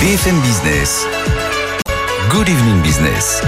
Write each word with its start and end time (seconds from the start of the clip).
BFM 0.00 0.40
Business. 0.42 1.04
Good 2.30 2.48
Evening 2.48 2.80
Business. 2.82 3.42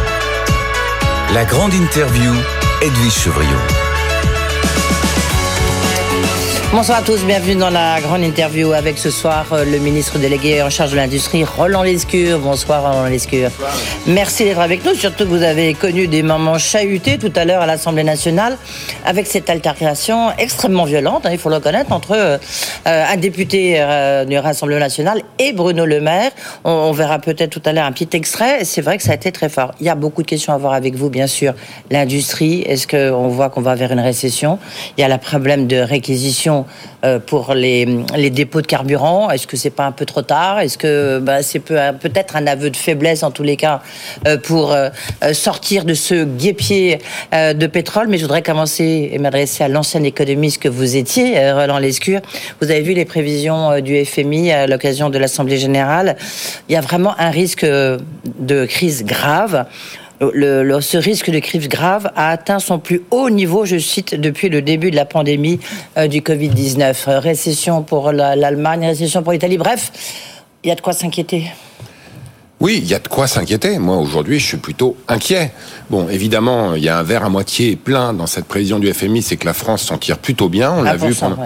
La 1.33 1.45
grande 1.45 1.75
interview, 1.75 2.35
Edwige 2.83 3.13
Chevriot. 3.13 3.61
Bonsoir 6.73 6.99
à 6.99 7.03
tous, 7.03 7.25
bienvenue 7.25 7.57
dans 7.57 7.69
la 7.69 8.01
grande 8.01 8.23
interview 8.23 8.71
avec 8.71 8.97
ce 8.97 9.11
soir 9.11 9.45
euh, 9.53 9.65
le 9.65 9.79
ministre 9.79 10.21
délégué 10.21 10.63
en 10.63 10.71
charge 10.71 10.93
de 10.93 10.97
l'industrie, 10.97 11.43
Roland 11.43 11.83
Lescure. 11.83 12.39
Bonsoir 12.39 12.83
Roland 12.83 13.09
Lescure. 13.09 13.51
Merci 14.07 14.45
d'être 14.45 14.61
avec 14.61 14.85
nous, 14.85 14.95
surtout 14.95 15.25
que 15.25 15.31
vous 15.31 15.43
avez 15.43 15.75
connu 15.75 16.07
des 16.07 16.23
moments 16.23 16.59
chahutés 16.59 17.19
tout 17.19 17.33
à 17.35 17.45
l'heure 17.45 17.61
à 17.61 17.67
l'Assemblée 17.67 18.05
nationale 18.05 18.57
avec 19.05 19.27
cette 19.27 19.51
altercation 19.51 20.31
extrêmement 20.39 20.85
violente, 20.85 21.27
hein, 21.27 21.31
il 21.33 21.39
faut 21.39 21.49
le 21.49 21.57
reconnaître, 21.57 21.91
entre 21.91 22.13
euh, 22.13 22.39
un 22.87 23.17
député 23.17 23.75
euh, 23.79 24.25
du 24.25 24.39
Rassemblement 24.39 24.79
national 24.79 25.23
et 25.41 25.53
Bruno 25.53 25.85
Le 25.85 26.01
Maire. 26.01 26.31
On, 26.63 26.93
verra 26.93 27.19
peut-être 27.19 27.51
tout 27.51 27.63
à 27.65 27.73
l'heure 27.73 27.87
un 27.87 27.93
petit 27.93 28.17
extrait. 28.17 28.65
C'est 28.65 28.81
vrai 28.81 28.97
que 28.97 29.03
ça 29.03 29.11
a 29.11 29.15
été 29.17 29.33
très 29.33 29.49
fort. 29.49 29.73
Il 29.81 29.87
y 29.87 29.89
a 29.89 29.97
beaucoup 29.97 30.23
de 30.23 30.29
questions 30.29 30.53
à 30.53 30.59
voir 30.59 30.75
avec 30.75 30.95
vous, 30.95 31.11
bien 31.11 31.27
sûr. 31.27 31.55
L'industrie, 31.91 32.63
est-ce 32.63 32.87
qu'on 32.87 33.29
voit 33.29 33.51
qu'on 33.51 33.61
va 33.61 33.75
vers 33.75 33.91
une 33.91 34.01
récession? 34.01 34.61
Il 34.97 35.01
y 35.01 35.05
a 35.05 35.09
le 35.09 35.19
problème 35.19 35.67
de 35.67 35.77
réquisition 35.77 36.60
euh, 37.05 37.19
pour 37.19 37.55
les, 37.55 37.87
dépôts 38.31 38.61
de 38.61 38.67
carburant 38.67 39.31
Est-ce 39.31 39.47
que 39.47 39.57
c'est 39.57 39.71
pas 39.71 39.87
un 39.87 39.93
peu 39.93 40.05
trop 40.05 40.23
tard? 40.23 40.61
Est-ce 40.61 40.79
que 40.79 41.19
bah, 41.19 41.43
c'est 41.43 41.61
peut-être 41.61 42.37
un 42.37 42.47
aveu 42.47 42.71
de 42.71 42.77
faiblesse 42.77 43.23
en 43.23 43.31
tous 43.31 43.43
les 43.43 43.57
cas 43.57 43.83
euh, 44.27 44.37
pour 44.37 44.73
euh, 44.73 44.91
sortir 45.33 45.85
de 45.85 45.95
ce 45.95 46.25
guépier 46.25 46.99
de 47.33 47.67
pétrole 47.67 48.09
Mais 48.09 48.19
je 48.19 48.23
voudrais 48.23 48.43
commencer 48.43 49.11
et 49.13 49.19
m'adresser 49.19 49.65
à 49.65 49.69
l'ancien 49.69 50.03
économiste 50.03 50.63
que 50.63 50.69
vous 50.69 50.97
étiez, 50.97 51.53
Roland 51.53 51.79
Lescure. 51.79 52.21
Vous 52.61 52.71
avez 52.71 52.83
vu 52.83 52.93
les 52.93 53.05
prévisions 53.05 53.81
du 53.81 54.05
FMI 54.05 54.53
à 54.53 54.67
l'occasion 54.67 55.11
de 55.11 55.19
l'Assemblée 55.19 55.59
générale. 55.59 56.17
Il 56.69 56.73
y 56.73 56.77
a 56.77 56.81
vraiment 56.81 57.15
un 57.19 57.31
risque 57.31 57.65
de 57.65 58.65
crise 58.67 59.05
grave 59.05 59.67
le, 60.21 60.81
ce 60.81 60.99
risque 60.99 61.31
de 61.31 61.39
crise 61.39 61.69
grave 61.69 62.11
a 62.15 62.31
atteint 62.31 62.59
son 62.59 62.79
plus 62.79 63.03
haut 63.11 63.31
niveau, 63.31 63.65
je 63.65 63.79
cite, 63.79 64.15
depuis 64.15 64.49
le 64.49 64.63
début 64.63 64.91
de 64.91 64.97
la 64.97 65.07
pandémie 65.07 65.61
euh, 65.97 66.09
du 66.09 66.21
Covid-19. 66.21 67.19
Récession 67.19 67.83
pour 67.83 68.13
l'Allemagne, 68.13 68.87
récession 68.87 69.23
pour 69.23 69.33
l'Italie. 69.33 69.59
Bref, 69.59 69.93
il 70.63 70.69
y 70.69 70.71
a 70.71 70.75
de 70.75 70.81
quoi 70.81 70.93
s'inquiéter. 70.93 71.47
Oui, 72.61 72.81
il 72.83 72.89
y 72.89 72.95
a 72.95 72.99
de 72.99 73.09
quoi 73.09 73.27
s'inquiéter. 73.27 73.79
Moi, 73.79 73.97
aujourd'hui, 73.97 74.39
je 74.39 74.47
suis 74.47 74.57
plutôt 74.59 74.95
inquiet. 75.09 75.51
Bon, 75.89 76.11
évidemment, 76.11 76.75
il 76.75 76.85
y 76.85 76.91
a 76.91 76.99
un 76.99 77.03
verre 77.03 77.25
à 77.25 77.31
moitié 77.31 77.75
plein 77.77 78.13
dans 78.13 78.27
cette 78.27 78.45
prévision 78.45 78.79
du 78.79 78.93
FMI, 78.93 79.23
c'est 79.23 79.39
que 79.39 79.47
la 79.47 79.55
France 79.55 79.83
s'en 79.83 79.97
tire 79.97 80.19
plutôt 80.19 80.51
bien. 80.51 80.71
On 80.73 80.83
l'a 80.83 80.97
vu 80.97 81.15
pendant... 81.15 81.39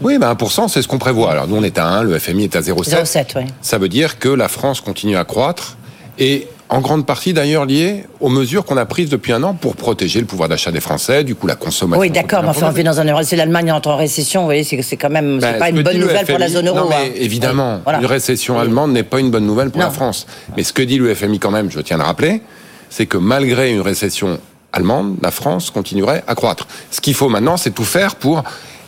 Oui, 0.00 0.18
ben 0.18 0.32
1%, 0.32 0.68
c'est 0.68 0.82
ce 0.82 0.86
qu'on 0.86 0.98
prévoit. 0.98 1.32
Alors, 1.32 1.48
nous, 1.48 1.56
on 1.56 1.62
est 1.62 1.78
à 1.78 1.86
1, 1.86 2.02
le 2.02 2.18
FMI 2.18 2.44
est 2.44 2.56
à 2.56 2.60
0,7. 2.60 3.02
0,7, 3.02 3.26
oui. 3.36 3.42
Ça 3.62 3.78
veut 3.78 3.88
dire 3.88 4.18
que 4.18 4.28
la 4.28 4.48
France 4.48 4.80
continue 4.80 5.16
à 5.16 5.24
croître 5.24 5.76
et 6.18 6.46
en 6.70 6.80
grande 6.80 7.06
partie 7.06 7.32
d'ailleurs 7.32 7.64
lié 7.64 8.04
aux 8.20 8.28
mesures 8.28 8.64
qu'on 8.64 8.76
a 8.76 8.84
prises 8.84 9.08
depuis 9.08 9.32
un 9.32 9.42
an 9.42 9.54
pour 9.54 9.74
protéger 9.74 10.20
le 10.20 10.26
pouvoir 10.26 10.48
d'achat 10.48 10.70
des 10.70 10.80
Français, 10.80 11.24
du 11.24 11.34
coup 11.34 11.46
la 11.46 11.54
consommation. 11.54 12.00
Oui, 12.00 12.10
d'accord, 12.10 12.42
mais 12.42 12.50
enfin, 12.50 12.68
on 12.68 12.72
vit 12.72 12.84
dans 12.84 13.00
un 13.00 13.22
c'est 13.22 13.36
l'Allemagne 13.36 13.72
entre 13.72 13.88
en 13.88 13.96
récession, 13.96 14.40
vous 14.40 14.46
voyez, 14.46 14.64
c'est 14.64 14.96
quand 14.96 15.08
même 15.08 15.38
ben, 15.40 15.58
pas 15.58 15.70
une 15.70 15.82
bonne 15.82 15.98
nouvelle 15.98 16.26
pour 16.26 16.38
la 16.38 16.48
zone 16.48 16.68
euro. 16.68 16.78
Non, 16.78 16.88
mais 16.88 16.96
hein. 16.96 17.12
évidemment, 17.16 17.80
une 17.86 18.06
récession 18.06 18.58
allemande 18.58 18.92
n'est 18.92 19.02
pas 19.02 19.20
une 19.20 19.30
bonne 19.30 19.46
nouvelle 19.46 19.70
pour 19.70 19.80
la 19.80 19.90
France. 19.90 20.26
Mais 20.56 20.62
ce 20.62 20.72
que 20.72 20.82
dit 20.82 20.98
le 20.98 21.14
FMI 21.14 21.38
quand 21.38 21.50
même, 21.50 21.70
je 21.70 21.80
tiens 21.80 21.96
à 21.96 22.00
le 22.00 22.06
rappeler, 22.06 22.42
c'est 22.90 23.06
que 23.06 23.16
malgré 23.16 23.72
une 23.72 23.80
récession 23.80 24.38
allemande, 24.72 25.16
la 25.22 25.30
France 25.30 25.70
continuerait 25.70 26.22
à 26.26 26.34
croître. 26.34 26.68
Ce 26.90 27.00
qu'il 27.00 27.14
faut 27.14 27.28
maintenant, 27.28 27.56
c'est 27.56 27.70
tout 27.70 27.84
faire 27.84 28.16
pour 28.16 28.44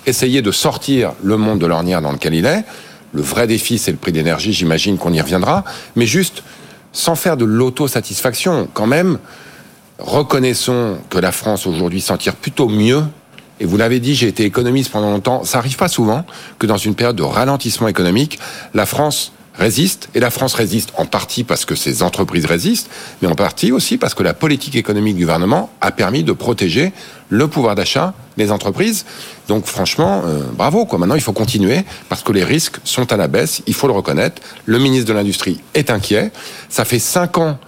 essayer 0.07 0.43
de 0.43 0.51
sortir 0.51 1.13
le 1.23 1.37
monde 1.37 1.59
de 1.59 1.67
l'ornière 1.67 2.03
dans 2.03 2.13
lequel 2.13 2.35
il 2.35 2.45
est. 2.45 2.65
Le 3.13 3.23
vrai 3.23 3.47
défi, 3.47 3.79
c'est 3.79 3.91
le 3.91 3.97
prix 3.97 4.13
d'énergie, 4.13 4.53
j'imagine 4.53 4.99
qu'on 4.99 5.13
y 5.13 5.21
reviendra, 5.21 5.65
mais 5.97 6.07
juste 6.07 6.43
sans 6.93 7.15
faire 7.15 7.37
de 7.37 7.45
l'autosatisfaction, 7.45 8.69
quand 8.73 8.87
même, 8.87 9.19
reconnaissons 9.99 10.99
que 11.09 11.19
la 11.19 11.33
France 11.33 11.67
aujourd'hui 11.67 12.01
s'en 12.01 12.17
tire 12.17 12.37
plutôt 12.37 12.69
mieux. 12.69 13.03
Et 13.61 13.67
vous 13.67 13.77
l'avez 13.77 14.01
dit, 14.01 14.15
j'ai 14.15 14.29
été 14.29 14.45
économiste 14.45 14.91
pendant 14.91 15.11
longtemps. 15.11 15.45
Ça 15.45 15.59
arrive 15.59 15.77
pas 15.77 15.89
souvent 15.89 16.25
que 16.59 16.67
dans 16.67 16.79
une 16.79 16.95
période 16.95 17.17
de 17.17 17.23
ralentissement 17.23 17.89
économique, 17.89 18.39
la 18.73 18.87
France 18.87 19.33
résiste, 19.61 20.09
et 20.15 20.21
la 20.21 20.31
France 20.31 20.55
résiste 20.55 20.91
en 20.97 21.05
partie 21.05 21.45
parce 21.45 21.65
que 21.65 21.75
ses 21.75 22.03
entreprises 22.03 22.47
résistent, 22.47 22.89
mais 23.21 23.29
en 23.29 23.35
partie 23.35 23.73
aussi 23.73 23.99
parce 23.99 24.15
que 24.15 24.23
la 24.23 24.33
politique 24.33 24.75
économique 24.75 25.17
du 25.17 25.23
gouvernement 25.23 25.71
a 25.83 25.93
permis 25.93 26.25
de 26.25 26.33
protéger 26.33 26.93
le 27.29 27.47
pouvoir 27.47 27.75
d'achat 27.75 28.15
des 28.39 28.51
entreprises. 28.51 29.05
Donc 29.49 29.67
franchement, 29.67 30.23
euh, 30.25 30.41
bravo. 30.57 30.89
Maintenant, 30.99 31.15
il 31.15 31.21
faut 31.21 31.35
continuer 31.35 31.85
parce 32.09 32.23
que 32.23 32.33
les 32.33 32.43
risques 32.43 32.79
sont 32.85 33.13
à 33.13 33.17
la 33.17 33.29
baisse. 33.29 33.63
Il 33.67 33.75
faut 33.75 33.87
le 33.87 33.93
reconnaître. 33.93 34.41
Le 34.65 34.79
ministre 34.79 35.09
de 35.09 35.13
l'Industrie 35.13 35.61
est 35.75 35.91
inquiet. 35.91 36.33
Ça 36.71 36.85
fait 36.85 36.99
cinq 36.99 37.37
ans 37.37 37.59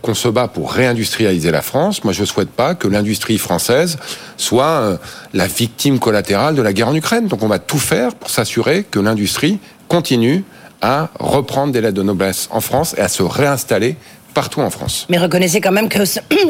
qu'on 0.00 0.14
se 0.14 0.28
bat 0.28 0.48
pour 0.48 0.72
réindustrialiser 0.72 1.50
la 1.50 1.62
France. 1.62 2.02
Moi, 2.02 2.12
je 2.12 2.22
ne 2.22 2.26
souhaite 2.26 2.50
pas 2.50 2.74
que 2.74 2.88
l'industrie 2.88 3.38
française 3.38 3.98
soit 4.36 4.64
euh, 4.64 4.96
la 5.32 5.46
victime 5.46 5.98
collatérale 5.98 6.56
de 6.56 6.62
la 6.62 6.72
guerre 6.72 6.88
en 6.88 6.94
Ukraine. 6.94 7.28
Donc, 7.28 7.42
on 7.42 7.48
va 7.48 7.58
tout 7.58 7.78
faire 7.78 8.14
pour 8.14 8.30
s'assurer 8.30 8.84
que 8.90 8.98
l'industrie 8.98 9.60
continue 9.86 10.44
à 10.82 11.08
reprendre 11.18 11.72
des 11.72 11.80
lettres 11.80 11.94
de 11.94 12.02
noblesse 12.02 12.48
en 12.50 12.60
France 12.60 12.94
et 12.98 13.00
à 13.00 13.08
se 13.08 13.22
réinstaller 13.22 13.96
partout 14.34 14.60
en 14.60 14.70
France. 14.70 15.06
Mais 15.08 15.18
reconnaissez 15.18 15.60
quand 15.60 15.72
même 15.72 15.88
que 15.88 16.02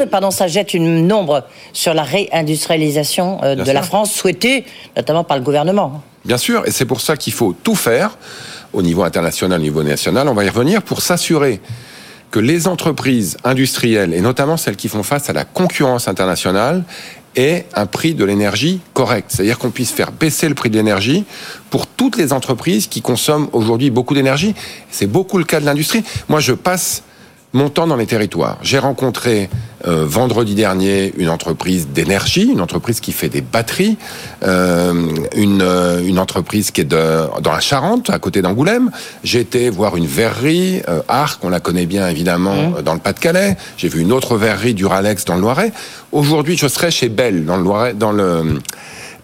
pardon, 0.11 0.31
ça 0.31 0.47
jette 0.47 0.73
une 0.73 1.11
ombre 1.11 1.45
sur 1.71 1.93
la 1.93 2.03
réindustrialisation 2.03 3.43
euh, 3.43 3.55
de 3.55 3.71
la 3.71 3.83
France 3.83 4.11
souhaitée 4.11 4.65
notamment 4.95 5.23
par 5.23 5.37
le 5.37 5.43
gouvernement. 5.43 6.01
Bien 6.25 6.37
sûr, 6.37 6.65
et 6.65 6.71
c'est 6.71 6.85
pour 6.85 7.01
ça 7.01 7.17
qu'il 7.17 7.33
faut 7.33 7.53
tout 7.63 7.75
faire 7.75 8.17
au 8.71 8.81
niveau 8.81 9.03
international, 9.03 9.59
au 9.59 9.63
niveau 9.63 9.83
national, 9.83 10.27
on 10.27 10.33
va 10.33 10.45
y 10.45 10.49
revenir, 10.49 10.81
pour 10.81 11.01
s'assurer 11.01 11.61
que 12.31 12.39
les 12.39 12.67
entreprises 12.67 13.37
industrielles, 13.43 14.13
et 14.13 14.21
notamment 14.21 14.57
celles 14.57 14.75
qui 14.75 14.87
font 14.87 15.03
face 15.03 15.29
à 15.29 15.33
la 15.33 15.45
concurrence 15.45 16.07
internationale, 16.07 16.83
et 17.35 17.63
un 17.73 17.85
prix 17.85 18.13
de 18.13 18.25
l'énergie 18.25 18.79
correct. 18.93 19.27
C'est-à-dire 19.29 19.57
qu'on 19.57 19.71
puisse 19.71 19.91
faire 19.91 20.11
baisser 20.11 20.47
le 20.49 20.55
prix 20.55 20.69
de 20.69 20.77
l'énergie 20.77 21.25
pour 21.69 21.87
toutes 21.87 22.17
les 22.17 22.33
entreprises 22.33 22.87
qui 22.87 23.01
consomment 23.01 23.49
aujourd'hui 23.53 23.89
beaucoup 23.89 24.13
d'énergie. 24.13 24.55
C'est 24.91 25.07
beaucoup 25.07 25.37
le 25.37 25.43
cas 25.43 25.59
de 25.59 25.65
l'industrie. 25.65 26.03
Moi, 26.29 26.39
je 26.39 26.53
passe 26.53 27.03
mon 27.53 27.69
temps 27.69 27.87
dans 27.87 27.95
les 27.95 28.07
territoires. 28.07 28.57
J'ai 28.63 28.79
rencontré 28.79 29.49
euh, 29.87 30.05
vendredi 30.05 30.55
dernier 30.55 31.13
une 31.17 31.29
entreprise 31.29 31.87
d'énergie, 31.87 32.49
une 32.51 32.61
entreprise 32.61 32.99
qui 32.99 33.11
fait 33.11 33.29
des 33.29 33.41
batteries, 33.41 33.97
euh, 34.43 34.93
une, 35.35 35.61
euh, 35.61 36.01
une, 36.03 36.19
entreprise 36.19 36.71
qui 36.71 36.81
est 36.81 36.85
de, 36.85 37.41
dans 37.41 37.51
la 37.51 37.59
Charente, 37.59 38.09
à 38.09 38.17
côté 38.17 38.41
d'Angoulême. 38.41 38.89
J'ai 39.23 39.41
été 39.41 39.69
voir 39.69 39.95
une 39.95 40.07
verrerie, 40.07 40.81
Arc, 41.07 41.43
on 41.43 41.49
la 41.49 41.59
connaît 41.59 41.85
bien 41.85 42.07
évidemment 42.07 42.69
mmh. 42.69 42.81
dans 42.81 42.93
le 42.93 42.99
Pas-de-Calais. 42.99 43.55
J'ai 43.77 43.87
vu 43.87 44.01
une 44.01 44.11
autre 44.11 44.35
verrerie, 44.35 44.73
Duralex, 44.73 45.25
dans 45.25 45.35
le 45.35 45.41
Loiret. 45.41 45.73
Aujourd'hui, 46.11 46.57
je 46.57 46.67
serai 46.67 46.89
chez 46.89 47.09
Bell, 47.09 47.45
dans 47.45 47.57
le 47.57 47.63
Loiret, 47.63 47.93
dans 47.93 48.11
le 48.11 48.59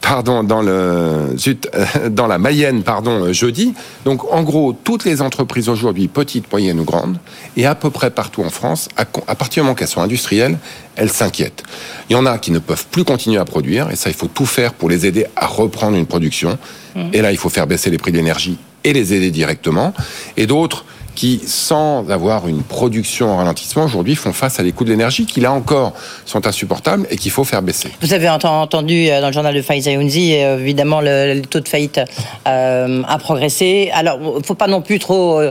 pardon, 0.01 0.43
dans 0.43 0.61
le 0.61 0.71
euh, 0.71 2.09
dans 2.09 2.27
la 2.27 2.37
Mayenne, 2.37 2.83
pardon, 2.83 3.25
euh, 3.25 3.33
jeudi. 3.33 3.73
Donc, 4.05 4.31
en 4.31 4.43
gros, 4.43 4.73
toutes 4.73 5.05
les 5.05 5.21
entreprises 5.21 5.69
aujourd'hui, 5.69 6.07
petites, 6.07 6.51
moyennes 6.51 6.79
ou 6.79 6.83
grandes, 6.83 7.17
et 7.57 7.65
à 7.65 7.75
peu 7.75 7.89
près 7.89 8.09
partout 8.09 8.43
en 8.43 8.49
France, 8.49 8.89
à, 8.97 9.05
partir 9.05 9.61
du 9.61 9.65
moment 9.65 9.75
qu'elles 9.75 9.87
sont 9.87 10.01
industrielles, 10.01 10.57
elles 10.95 11.11
s'inquiètent. 11.11 11.63
Il 12.09 12.13
y 12.13 12.15
en 12.15 12.25
a 12.25 12.37
qui 12.37 12.51
ne 12.51 12.59
peuvent 12.59 12.85
plus 12.89 13.03
continuer 13.03 13.37
à 13.37 13.45
produire, 13.45 13.89
et 13.91 13.95
ça, 13.95 14.09
il 14.09 14.15
faut 14.15 14.27
tout 14.27 14.45
faire 14.45 14.73
pour 14.73 14.89
les 14.89 15.05
aider 15.05 15.25
à 15.35 15.47
reprendre 15.47 15.97
une 15.97 16.05
production. 16.05 16.57
Mmh. 16.95 17.01
Et 17.13 17.21
là, 17.21 17.31
il 17.31 17.37
faut 17.37 17.49
faire 17.49 17.67
baisser 17.67 17.89
les 17.89 17.97
prix 17.97 18.11
d'énergie 18.11 18.57
et 18.83 18.93
les 18.93 19.13
aider 19.13 19.31
directement. 19.31 19.93
Et 20.37 20.47
d'autres 20.47 20.85
qui, 21.19 21.41
sans 21.46 22.09
avoir 22.09 22.47
une 22.47 22.63
production 22.63 23.30
en 23.30 23.35
ralentissement, 23.35 23.84
aujourd'hui 23.84 24.16
font 24.16 24.31
face 24.31 24.57
à 24.62 24.63
des 24.63 24.72
coûts 24.72 24.85
de 24.85 24.90
l'énergie 24.90 25.25
qui, 25.25 25.41
là 25.41 25.52
encore, 25.52 25.91
sont 26.25 26.47
insupportables 26.47 27.07
et 27.09 27.18
qu'il 27.18 27.30
faut 27.30 27.44
faire 27.44 27.62
baisser. 27.62 27.90
Vous 28.02 28.13
avez 28.13 28.30
entendu 28.30 29.09
euh, 29.09 29.19
dans 29.19 29.28
le 29.28 29.34
journal 29.34 29.53
de 29.53 29.62
Faiza 29.62 29.91
Younzi, 29.91 30.35
euh, 30.35 30.58
évidemment, 30.58 31.02
le, 31.02 31.41
taux 31.41 31.59
de 31.59 31.68
faillite 31.68 32.00
euh, 32.47 33.03
a 33.06 33.18
progressé. 33.18 33.91
Alors, 33.94 34.18
il 34.22 34.38
ne 34.38 34.44
faut 34.44 34.53
pas 34.53 34.68
non 34.68 34.81
plus 34.81 34.97
trop 35.00 35.41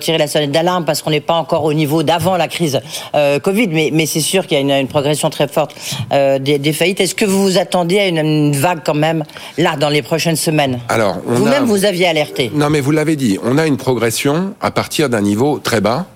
tirer 0.00 0.18
la 0.18 0.26
sonnette 0.26 0.50
d'alarme 0.50 0.84
parce 0.84 1.00
qu'on 1.00 1.10
n'est 1.10 1.22
pas 1.22 1.34
encore 1.34 1.64
au 1.64 1.72
niveau 1.72 2.02
d'avant 2.02 2.36
la 2.36 2.48
crise 2.48 2.80
Covid, 3.42 3.68
mais, 3.68 3.88
mais 3.92 4.04
c'est 4.04 4.20
sûr 4.20 4.46
qu'il 4.46 4.58
y 4.58 4.72
a 4.72 4.78
une, 4.78 4.88
progression 4.88 5.30
très 5.30 5.48
forte 5.48 5.74
des, 6.10 6.72
faillites. 6.74 7.00
Est-ce 7.00 7.14
que 7.14 7.24
vous 7.24 7.42
vous 7.42 7.58
attendiez 7.58 8.00
à 8.00 8.08
une, 8.08 8.52
vague 8.52 8.80
quand 8.84 8.94
même, 8.94 9.24
là, 9.56 9.76
dans 9.76 9.88
les 9.88 10.02
prochaines 10.02 10.36
semaines? 10.36 10.80
Alors, 10.88 11.16
Vous-même, 11.24 11.64
vous 11.64 11.86
aviez 11.86 12.06
alerté. 12.06 12.50
Non, 12.54 12.68
mais 12.68 12.80
vous 12.80 12.90
l'avez 12.90 13.16
dit, 13.16 13.38
on 13.42 13.56
a 13.56 13.66
une 13.66 13.78
progression 13.78 14.54
à 14.60 14.70
partir 14.70 14.97
d'un 15.06 15.20
niveau 15.20 15.60
très 15.62 15.80
bas 15.80 16.06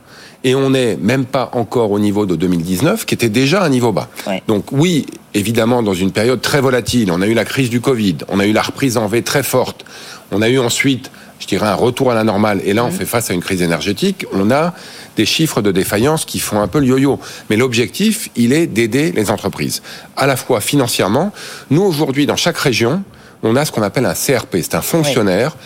et 0.44 0.54
on 0.54 0.70
n'est 0.70 0.96
même 0.96 1.24
pas 1.24 1.50
encore 1.52 1.90
au 1.92 1.98
niveau 1.98 2.26
de 2.26 2.34
2019, 2.34 3.04
qui 3.06 3.14
était 3.14 3.28
déjà 3.28 3.62
un 3.62 3.68
niveau 3.68 3.92
bas. 3.92 4.08
Donc 4.48 4.72
oui, 4.72 5.06
évidemment, 5.34 5.82
dans 5.82 5.94
une 5.94 6.10
période 6.10 6.40
très 6.40 6.60
volatile, 6.60 7.12
on 7.12 7.22
a 7.22 7.26
eu 7.26 7.34
la 7.34 7.44
crise 7.44 7.70
du 7.70 7.80
Covid, 7.80 8.18
on 8.28 8.40
a 8.40 8.46
eu 8.46 8.52
la 8.52 8.62
reprise 8.62 8.96
en 8.96 9.06
V 9.06 9.22
très 9.22 9.42
forte, 9.42 9.84
on 10.32 10.42
a 10.42 10.48
eu 10.48 10.58
ensuite, 10.58 11.10
je 11.38 11.46
dirais, 11.46 11.68
un 11.68 11.74
retour 11.74 12.10
à 12.10 12.14
la 12.14 12.24
normale, 12.24 12.60
et 12.64 12.72
là, 12.72 12.84
on 12.84 12.90
fait 12.90 13.06
face 13.06 13.30
à 13.30 13.34
une 13.34 13.40
crise 13.40 13.62
énergétique, 13.62 14.26
on 14.32 14.50
a 14.50 14.74
des 15.16 15.26
chiffres 15.26 15.62
de 15.62 15.70
défaillance 15.70 16.24
qui 16.24 16.40
font 16.40 16.60
un 16.60 16.68
peu 16.68 16.80
le 16.80 16.86
yo-yo. 16.86 17.20
Mais 17.48 17.56
l'objectif, 17.56 18.30
il 18.34 18.52
est 18.52 18.66
d'aider 18.66 19.12
les 19.12 19.30
entreprises, 19.30 19.82
à 20.16 20.26
la 20.26 20.36
fois 20.36 20.60
financièrement. 20.60 21.32
Nous, 21.70 21.82
aujourd'hui, 21.82 22.26
dans 22.26 22.36
chaque 22.36 22.58
région, 22.58 23.04
on 23.44 23.54
a 23.56 23.64
ce 23.64 23.72
qu'on 23.72 23.82
appelle 23.82 24.06
un 24.06 24.14
CRP, 24.14 24.56
c'est 24.62 24.74
un 24.74 24.82
fonctionnaire 24.82 25.56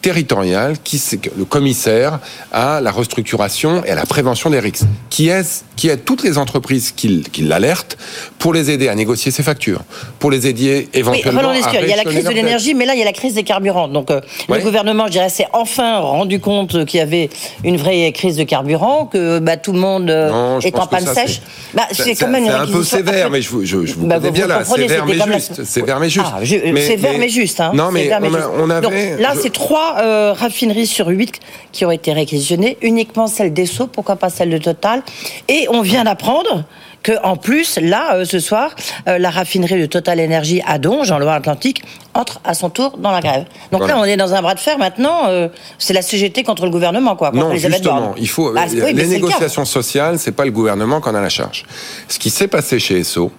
territorial, 0.00 0.76
qui 0.84 0.98
c'est 0.98 1.20
le 1.36 1.44
commissaire 1.44 2.20
à 2.52 2.80
la 2.80 2.92
restructuration 2.92 3.84
et 3.84 3.90
à 3.90 3.94
la 3.96 4.06
prévention 4.06 4.48
des 4.48 4.60
risques, 4.60 4.84
qui 5.10 5.28
aide, 5.28 5.46
qui 5.74 5.88
aide 5.88 6.04
toutes 6.04 6.22
les 6.22 6.38
entreprises 6.38 6.92
qui, 6.92 7.22
qui 7.22 7.42
l'alertent 7.42 7.96
pour 8.38 8.52
les 8.52 8.70
aider 8.70 8.88
à 8.88 8.94
négocier 8.94 9.32
ses 9.32 9.42
factures, 9.42 9.82
pour 10.20 10.30
les 10.30 10.46
aider 10.46 10.88
éventuellement 10.94 11.50
oui, 11.50 11.60
à 11.64 11.82
Il 11.82 11.88
y 11.88 11.92
a 11.92 11.96
la 11.96 12.04
crise 12.04 12.24
de 12.24 12.30
l'énergie, 12.30 12.74
mais 12.74 12.86
là 12.86 12.94
il 12.94 13.00
y 13.00 13.02
a 13.02 13.06
la 13.06 13.12
crise 13.12 13.34
des 13.34 13.42
carburants. 13.42 13.88
Donc 13.88 14.10
euh, 14.10 14.20
le 14.48 14.58
gouvernement, 14.60 15.06
je 15.06 15.12
dirais, 15.12 15.30
s'est 15.30 15.48
enfin 15.52 15.98
rendu 15.98 16.38
compte 16.38 16.84
qu'il 16.86 16.98
y 16.98 17.02
avait 17.02 17.28
une 17.64 17.76
vraie 17.76 18.12
crise 18.12 18.36
de 18.36 18.44
carburant, 18.44 19.06
que 19.06 19.40
bah, 19.40 19.56
tout 19.56 19.72
le 19.72 19.80
monde 19.80 20.10
euh, 20.10 20.60
est 20.60 20.78
en 20.78 20.86
panne 20.86 21.06
sèche. 21.06 21.40
Bah, 21.74 21.82
c'est 21.90 22.14
quand 22.14 22.28
même 22.28 22.48
un 22.48 22.66
peu 22.66 22.84
sévère, 22.84 23.30
mais 23.30 23.42
je, 23.42 23.50
je, 23.64 23.84
je 23.84 23.94
vous 23.94 24.06
bah, 24.06 24.20
bien 24.20 24.46
là, 24.46 24.64
sévère 24.64 25.06
mais 25.06 25.14
juste, 25.14 25.64
sévère 25.64 25.98
mais 25.98 26.10
juste. 26.10 26.26
Ah, 26.32 26.44
sévère 26.44 27.18
mais 27.18 27.28
juste. 27.28 27.60
Hein. 27.60 27.72
Non 27.74 27.90
mais 27.90 28.10
on 28.56 28.70
avait. 28.70 29.16
Là 29.18 29.32
c'est 29.40 29.52
trois 29.52 29.87
euh, 29.98 30.32
raffineries 30.32 30.86
sur 30.86 31.08
8 31.08 31.40
qui 31.72 31.84
ont 31.84 31.90
été 31.90 32.12
réquisitionnées, 32.12 32.76
uniquement 32.82 33.26
celle 33.26 33.52
d'Esso, 33.52 33.86
pourquoi 33.86 34.16
pas 34.16 34.30
celle 34.30 34.50
de 34.50 34.58
Total. 34.58 35.02
Et 35.48 35.66
on 35.70 35.82
vient 35.82 36.04
d'apprendre 36.04 36.64
que 37.02 37.12
en 37.22 37.36
plus, 37.36 37.78
là, 37.80 38.14
euh, 38.14 38.24
ce 38.24 38.40
soir, 38.40 38.74
euh, 39.08 39.18
la 39.18 39.30
raffinerie 39.30 39.80
de 39.80 39.86
Total 39.86 40.18
Énergie 40.20 40.60
à 40.66 40.78
Donge, 40.78 41.10
en 41.10 41.18
Loire-Atlantique, 41.18 41.82
entre 42.14 42.40
à 42.44 42.54
son 42.54 42.70
tour 42.70 42.98
dans 42.98 43.12
la 43.12 43.20
grève. 43.20 43.44
Donc 43.72 43.86
là, 43.86 43.98
on 43.98 44.04
est 44.04 44.16
dans 44.16 44.34
un 44.34 44.42
bras 44.42 44.54
de 44.54 44.60
fer 44.60 44.78
maintenant. 44.78 45.30
c'est 45.78 45.94
la 45.94 46.02
CGT 46.02 46.42
contre 46.42 46.64
le 46.64 46.70
gouvernement, 46.70 47.14
quoi. 47.14 47.30
non, 47.32 47.54
justement, 47.54 48.14
il 48.18 48.28
faut 48.28 48.52
bah, 48.52 48.66
les 48.66 49.06
négociations 49.06 49.64
sociales, 49.64 50.18
c'est 50.18 50.32
pas 50.32 50.44
le 50.44 50.50
gouvernement 50.50 51.00
qui 51.00 51.08
en 51.08 51.14
a 51.14 51.20
la 51.20 51.28
charge. 51.28 51.64
Ce 52.08 52.18
qui 52.18 52.30
s'est 52.30 52.48
passé 52.48 52.78
chez 52.78 52.98
Esso, 52.98 53.30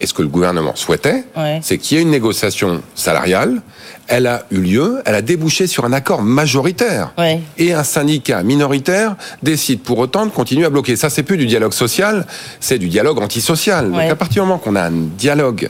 et 0.00 0.06
ce 0.06 0.14
que 0.14 0.22
le 0.22 0.28
gouvernement 0.28 0.74
souhaitait, 0.76 1.24
c'est 1.62 1.78
qu'il 1.78 1.96
y 1.96 2.00
ait 2.00 2.02
une 2.02 2.10
négociation 2.10 2.82
salariale. 2.94 3.62
Elle 4.06 4.26
a 4.26 4.44
eu 4.50 4.58
lieu, 4.58 5.02
elle 5.04 5.14
a 5.14 5.22
débouché 5.22 5.66
sur 5.66 5.84
un 5.84 5.92
accord 5.92 6.22
majoritaire. 6.22 7.12
Et 7.58 7.72
un 7.72 7.84
syndicat 7.84 8.42
minoritaire 8.42 9.16
décide 9.42 9.82
pour 9.82 9.98
autant 9.98 10.26
de 10.26 10.30
continuer 10.30 10.64
à 10.64 10.70
bloquer. 10.70 10.96
Ça, 10.96 11.10
c'est 11.10 11.22
plus 11.22 11.36
du 11.36 11.46
dialogue 11.46 11.72
social, 11.72 12.26
c'est 12.60 12.78
du 12.78 12.88
dialogue 12.88 13.20
antisocial. 13.20 13.90
Donc 13.90 14.00
à 14.00 14.16
partir 14.16 14.42
du 14.42 14.48
moment 14.48 14.58
qu'on 14.58 14.74
a 14.74 14.84
un 14.84 15.08
dialogue, 15.16 15.68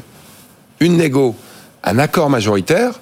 une 0.79 0.97
négo, 0.97 1.35
un 1.83 1.99
accord 1.99 2.31
majoritaire, 2.31 2.93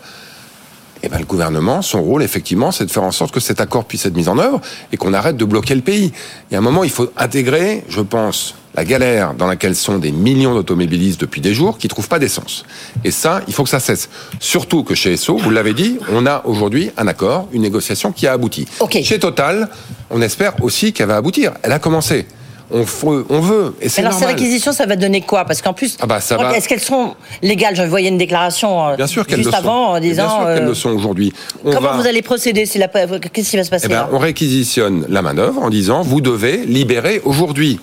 eh 1.03 1.09
ben, 1.09 1.19
le 1.19 1.27
gouvernement, 1.27 1.83
son 1.83 2.03
rôle, 2.03 2.23
effectivement, 2.25 2.73
c'est 2.73 2.85
de 2.85 2.91
faire 2.91 3.05
en 3.05 3.13
sorte 3.13 3.33
que 3.33 3.39
cet 3.39 3.61
accord 3.61 3.85
puisse 3.85 4.05
être 4.07 4.17
mis 4.17 4.29
en 4.29 4.39
œuvre 4.39 4.61
et 4.93 4.97
qu'on 4.97 5.15
arrête 5.15 5.37
de 5.37 5.45
bloquer 5.45 5.77
le 5.77 5.83
pays. 5.83 6.13
Il 6.51 6.55
y 6.55 6.57
a 6.57 6.59
un 6.59 6.63
moment, 6.63 6.83
il 6.83 6.91
faut 6.91 7.13
intégrer, 7.17 7.85
je 7.89 8.01
pense, 8.01 8.57
la 8.79 8.85
galère 8.85 9.35
dans 9.35 9.49
laquelle 9.49 9.75
sont 9.75 9.99
des 9.99 10.13
millions 10.13 10.55
d'automobilistes 10.55 11.21
depuis 11.21 11.41
des 11.41 11.53
jours 11.53 11.79
qui 11.79 11.89
trouvent 11.89 12.07
pas 12.07 12.21
d'essence. 12.21 12.65
Et 13.03 13.11
ça, 13.11 13.41
il 13.49 13.53
faut 13.53 13.65
que 13.65 13.71
ça 13.71 13.81
cesse. 13.81 14.09
Surtout 14.39 14.85
que 14.85 14.95
chez 14.95 15.15
Esso, 15.15 15.37
vous 15.37 15.51
l'avez 15.51 15.75
dit, 15.75 15.99
on 16.13 16.27
a 16.27 16.43
aujourd'hui 16.45 16.93
un 16.97 17.09
accord, 17.09 17.49
une 17.53 17.63
négociation 17.63 18.13
qui 18.13 18.29
a 18.29 18.35
abouti. 18.35 18.69
Chez 19.03 19.19
Total, 19.19 19.69
on 20.11 20.23
espère 20.23 20.63
aussi 20.63 20.93
qu'elle 20.93 21.09
va 21.09 21.17
aboutir. 21.17 21.55
Elle 21.65 21.73
a 21.73 21.81
commencé 21.81 22.27
on, 22.71 22.83
veut, 22.83 23.27
on 23.31 23.41
veut. 23.41 23.75
Et 23.81 23.89
Alors 23.99 24.13
ces 24.13 24.27
réquisitions, 24.27 24.73
ça 24.73 24.87
va 24.87 24.95
donner 24.95 25.23
quoi? 25.23 25.45
Parce 25.45 25.61
qu'en 25.61 25.73
plus, 25.73 25.97
ah 26.01 26.07
bah, 26.07 26.19
est-ce 26.55 26.69
qu'elles 26.69 26.79
sont 26.79 27.17
légales? 27.43 27.75
Je 27.75 27.83
voyais 27.83 28.11
une 28.11 28.19
déclaration 28.19 28.91
euh, 28.91 28.97
Bien 28.97 29.07
sûr 29.09 29.25
juste 29.29 29.55
avant 29.55 29.95
en 29.95 30.01
disant. 30.01 30.29
Bien 30.29 30.37
sûr 30.37 30.55
qu'elles 30.55 30.69
le 30.69 30.75
sont 30.75 30.91
aujourd'hui. 30.91 31.33
Comment 31.65 31.97
vous 31.97 32.07
allez 32.07 32.23
procéder 32.23 32.65
Qu'est-ce 32.67 33.51
qui 33.51 33.57
va 33.57 33.65
se 33.65 33.71
passer 33.71 33.87
eh 33.87 33.93
ben, 33.93 34.09
On 34.13 34.19
réquisitionne 34.19 35.05
la 35.09 35.23
manœuvre 35.23 35.63
en 35.63 35.71
disant 35.71 36.03
vous 36.03 36.21
devez 36.21 36.59
libérer 36.59 37.21
aujourd'hui. 37.25 37.81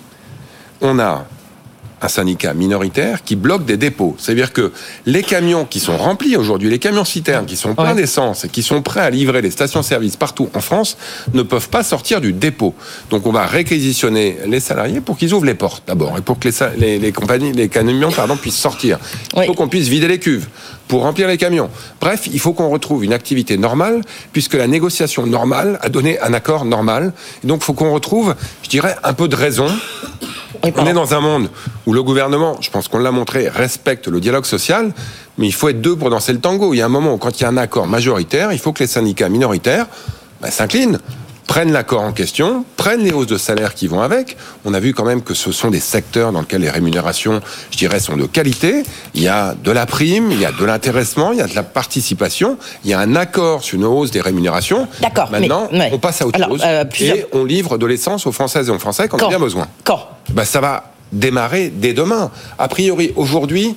On 0.80 0.98
a 0.98 1.26
un 2.02 2.08
syndicat 2.08 2.52
minoritaire 2.52 3.24
qui 3.24 3.36
bloque 3.36 3.64
des 3.64 3.76
dépôts. 3.76 4.16
C'est-à-dire 4.18 4.52
que 4.52 4.72
les 5.06 5.22
camions 5.22 5.64
qui 5.64 5.80
sont 5.80 5.96
remplis 5.96 6.36
aujourd'hui, 6.36 6.68
les 6.68 6.78
camions 6.78 7.04
citernes 7.04 7.46
qui 7.46 7.56
sont 7.56 7.74
pleins 7.74 7.94
d'essence 7.94 8.44
et 8.44 8.48
qui 8.48 8.62
sont 8.62 8.82
prêts 8.82 9.00
à 9.00 9.08
livrer 9.08 9.40
les 9.40 9.50
stations-service 9.50 10.16
partout 10.16 10.50
en 10.54 10.60
France, 10.60 10.98
ne 11.32 11.42
peuvent 11.42 11.70
pas 11.70 11.82
sortir 11.82 12.20
du 12.20 12.32
dépôt. 12.32 12.74
Donc 13.10 13.26
on 13.26 13.32
va 13.32 13.46
réquisitionner 13.46 14.36
les 14.46 14.60
salariés 14.60 15.00
pour 15.00 15.16
qu'ils 15.16 15.32
ouvrent 15.32 15.46
les 15.46 15.54
portes 15.54 15.84
d'abord 15.86 16.18
et 16.18 16.20
pour 16.20 16.38
que 16.38 16.48
les, 16.76 16.98
les, 16.98 17.12
compagnies, 17.12 17.52
les 17.52 17.68
camions 17.68 18.12
pardon, 18.12 18.36
puissent 18.36 18.58
sortir. 18.58 18.98
Il 19.36 19.44
faut 19.44 19.54
qu'on 19.54 19.68
puisse 19.68 19.88
vider 19.88 20.08
les 20.08 20.18
cuves 20.18 20.48
pour 20.88 21.02
remplir 21.02 21.28
les 21.28 21.38
camions. 21.38 21.70
Bref, 22.00 22.28
il 22.30 22.38
faut 22.38 22.52
qu'on 22.52 22.68
retrouve 22.68 23.04
une 23.04 23.14
activité 23.14 23.56
normale 23.56 24.02
puisque 24.32 24.54
la 24.54 24.66
négociation 24.66 25.26
normale 25.26 25.78
a 25.82 25.88
donné 25.88 26.20
un 26.20 26.34
accord 26.34 26.66
normal. 26.66 27.14
Et 27.42 27.46
donc 27.46 27.62
il 27.62 27.64
faut 27.64 27.72
qu'on 27.72 27.92
retrouve, 27.92 28.34
je 28.62 28.68
dirais, 28.68 28.96
un 29.02 29.14
peu 29.14 29.28
de 29.28 29.34
raison 29.34 29.68
on 30.62 30.86
est 30.86 30.92
dans 30.92 31.14
un 31.14 31.20
monde 31.20 31.48
où 31.86 31.92
le 31.92 32.02
gouvernement, 32.02 32.56
je 32.60 32.70
pense 32.70 32.88
qu'on 32.88 32.98
l'a 32.98 33.12
montré, 33.12 33.48
respecte 33.48 34.08
le 34.08 34.20
dialogue 34.20 34.44
social, 34.44 34.92
mais 35.38 35.46
il 35.46 35.52
faut 35.52 35.68
être 35.68 35.80
deux 35.80 35.96
pour 35.96 36.10
danser 36.10 36.32
le 36.32 36.40
tango. 36.40 36.74
Il 36.74 36.78
y 36.78 36.82
a 36.82 36.86
un 36.86 36.90
moment 36.90 37.14
où, 37.14 37.18
quand 37.18 37.38
il 37.38 37.42
y 37.42 37.46
a 37.46 37.48
un 37.48 37.56
accord 37.56 37.86
majoritaire, 37.86 38.52
il 38.52 38.58
faut 38.58 38.72
que 38.72 38.80
les 38.80 38.86
syndicats 38.86 39.28
minoritaires 39.28 39.86
bah, 40.40 40.50
s'inclinent 40.50 40.98
prennent 41.46 41.72
l'accord 41.72 42.02
en 42.02 42.12
question, 42.12 42.64
prennent 42.76 43.02
les 43.02 43.12
hausses 43.12 43.26
de 43.26 43.38
salaire 43.38 43.74
qui 43.74 43.86
vont 43.86 44.00
avec. 44.00 44.36
On 44.64 44.74
a 44.74 44.80
vu 44.80 44.94
quand 44.94 45.04
même 45.04 45.22
que 45.22 45.34
ce 45.34 45.52
sont 45.52 45.70
des 45.70 45.80
secteurs 45.80 46.32
dans 46.32 46.40
lesquels 46.40 46.60
les 46.60 46.70
rémunérations, 46.70 47.40
je 47.70 47.78
dirais, 47.78 48.00
sont 48.00 48.16
de 48.16 48.26
qualité. 48.26 48.82
Il 49.14 49.22
y 49.22 49.28
a 49.28 49.54
de 49.54 49.70
la 49.70 49.86
prime, 49.86 50.30
il 50.32 50.40
y 50.40 50.44
a 50.44 50.52
de 50.52 50.64
l'intéressement, 50.64 51.32
il 51.32 51.38
y 51.38 51.42
a 51.42 51.46
de 51.46 51.54
la 51.54 51.62
participation, 51.62 52.58
il 52.84 52.90
y 52.90 52.94
a 52.94 52.98
un 52.98 53.14
accord 53.16 53.62
sur 53.62 53.76
une 53.76 53.84
hausse 53.84 54.10
des 54.10 54.20
rémunérations. 54.20 54.88
D'accord. 55.00 55.30
Maintenant, 55.30 55.68
on 55.92 55.98
passe 55.98 56.22
à 56.22 56.26
autre 56.26 56.44
chose 56.44 56.62
euh, 56.64 56.84
et 57.00 57.26
on 57.32 57.44
livre 57.44 57.78
de 57.78 57.86
l'essence 57.86 58.26
aux 58.26 58.32
Françaises 58.32 58.68
et 58.68 58.72
aux 58.72 58.78
Français 58.78 59.08
quand, 59.08 59.16
quand 59.16 59.26
on 59.26 59.28
a 59.28 59.30
bien 59.30 59.38
besoin. 59.38 59.68
Quand 59.84 60.08
bah, 60.30 60.44
Ça 60.44 60.60
va 60.60 60.92
démarrer 61.12 61.72
dès 61.74 61.92
demain. 61.92 62.30
A 62.58 62.68
priori, 62.68 63.12
aujourd'hui, 63.16 63.76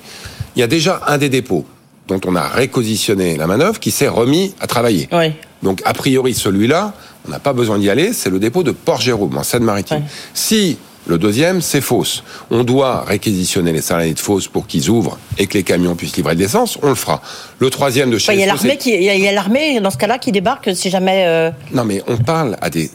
il 0.56 0.60
y 0.60 0.62
a 0.62 0.66
déjà 0.66 1.00
un 1.06 1.18
des 1.18 1.28
dépôts 1.28 1.64
dont 2.08 2.20
on 2.26 2.34
a 2.34 2.48
réquisitionné 2.48 3.36
la 3.36 3.46
manœuvre 3.46 3.78
qui 3.78 3.92
s'est 3.92 4.08
remis 4.08 4.54
à 4.60 4.66
travailler. 4.66 5.08
Oui. 5.12 5.32
Donc, 5.62 5.80
a 5.84 5.92
priori, 5.92 6.34
celui-là, 6.34 6.92
on 7.26 7.30
n'a 7.30 7.38
pas 7.38 7.52
besoin 7.52 7.78
d'y 7.78 7.90
aller, 7.90 8.12
c'est 8.12 8.30
le 8.30 8.38
dépôt 8.38 8.62
de 8.62 8.70
Port-Jérôme, 8.70 9.36
en 9.36 9.42
Seine-Maritime. 9.42 10.02
Si 10.34 10.78
le 11.06 11.18
deuxième, 11.18 11.60
c'est 11.60 11.80
fausse. 11.80 12.22
On 12.50 12.62
doit 12.62 13.04
réquisitionner 13.04 13.72
les 13.72 13.80
salariés 13.80 14.14
de 14.14 14.18
fausse 14.18 14.48
pour 14.48 14.66
qu'ils 14.66 14.90
ouvrent 14.90 15.18
et 15.38 15.46
que 15.46 15.54
les 15.54 15.62
camions 15.62 15.96
puissent 15.96 16.16
livrer 16.16 16.34
de 16.34 16.40
l'essence. 16.40 16.78
On 16.82 16.88
le 16.88 16.94
fera. 16.94 17.22
Le 17.58 17.70
troisième 17.70 18.10
de 18.10 18.18
chez 18.18 18.32
Il 18.34 18.40
y 18.40 18.42
a 18.42 18.46
l'armée 18.46 18.76
qui, 18.76 18.94
il 18.94 19.02
y 19.02 19.28
a 19.28 19.32
l'armée 19.32 19.80
dans 19.80 19.90
ce 19.90 19.96
cas-là 19.96 20.18
qui 20.18 20.30
débarque 20.30 20.70
si 20.74 20.90
jamais. 20.90 21.24
Euh, 21.26 21.50
non, 21.72 21.84
mais 21.84 22.02
on 22.06 22.16
parle 22.18 22.56
à 22.60 22.70
des 22.70 22.90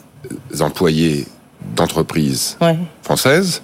employés 0.60 1.26
d'entreprises 1.76 2.58
françaises 3.02 3.62